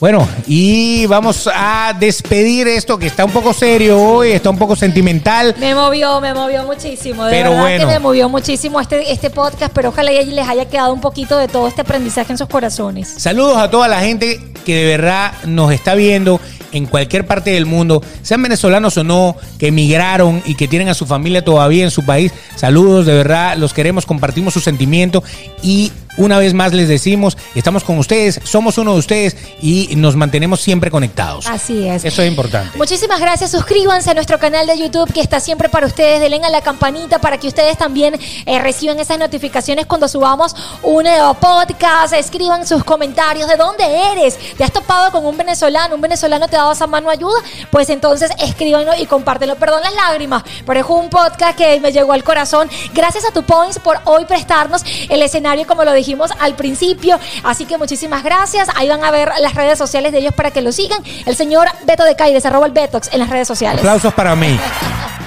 [0.00, 4.76] Bueno, y vamos a despedir esto que está un poco serio hoy, está un poco
[4.76, 5.56] sentimental.
[5.58, 7.24] Me movió, me movió muchísimo.
[7.24, 7.78] De Pero verdad bueno.
[7.80, 11.36] que me movió muchísimo este, este podcast, pero ojalá y les haya quedado un poquito
[11.36, 13.08] de todo este aprendizaje en sus corazones.
[13.08, 16.40] Saludos a toda la gente que de verdad nos está viendo
[16.70, 20.94] en cualquier parte del mundo, sean venezolanos o no, que emigraron y que tienen a
[20.94, 22.32] su familia todavía en su país.
[22.54, 25.24] Saludos, de verdad, los queremos, compartimos su sentimiento
[25.62, 30.16] y una vez más les decimos, estamos con ustedes, somos uno de ustedes y nos
[30.16, 31.46] mantenemos siempre conectados.
[31.46, 32.04] Así es.
[32.04, 32.76] Eso es importante.
[32.76, 33.50] Muchísimas gracias.
[33.50, 36.20] Suscríbanse a nuestro canal de YouTube que está siempre para ustedes.
[36.20, 41.06] Denle a la campanita para que ustedes también eh, reciban esas notificaciones cuando subamos un
[41.06, 42.12] eh, podcast.
[42.12, 43.48] Escriban sus comentarios.
[43.48, 44.38] ¿De dónde eres?
[44.56, 45.94] ¿Te has topado con un venezolano?
[45.94, 47.40] ¿Un venezolano te ha dado esa mano ayuda?
[47.70, 49.56] Pues entonces escríbanlo y compártelo.
[49.56, 52.68] Perdón las lágrimas, pero es un podcast que me llegó al corazón.
[52.92, 57.18] Gracias a tu Points por hoy prestarnos el escenario como lo dijimos al principio.
[57.44, 58.68] Así que muchísimas gracias.
[58.76, 61.02] Ahí van a ver las redes sociales de ellos para que lo sigan.
[61.26, 63.80] El señor Beto de Caires, arroba el Betox en las redes sociales.
[63.80, 64.58] Aplausos para mí.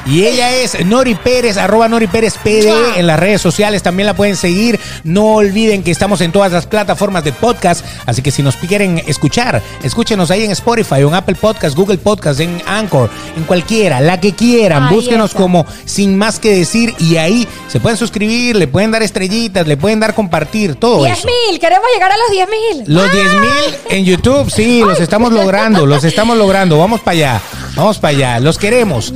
[0.04, 3.84] Y ella es Nori Pérez, arroba Nori Pérez PD en las redes sociales.
[3.84, 4.80] También la pueden seguir.
[5.04, 7.86] No olviden que estamos en todas las plataformas de podcast.
[8.08, 12.40] Así que si nos quieren escuchar, escúchenos ahí en Spotify, en Apple Podcast, Google Podcast,
[12.40, 14.86] en Anchor, en cualquiera, la que quieran.
[14.86, 15.40] Ahí Búsquenos está.
[15.40, 16.96] como Sin Más Que Decir.
[16.98, 21.18] Y ahí se pueden suscribir, le pueden dar estrellitas, le pueden dar compartir, todo 10
[21.18, 21.28] eso.
[21.28, 22.84] mil, queremos llegar a los 10 mil.
[22.96, 26.78] Los 10 mil en YouTube, sí, los estamos logrando, los estamos logrando.
[26.78, 27.42] Vamos para allá,
[27.76, 28.40] vamos para allá.
[28.40, 29.14] Los queremos.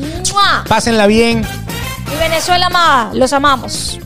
[0.67, 1.45] Pásenla bien.
[2.13, 3.99] Y Venezuela amada, los amamos.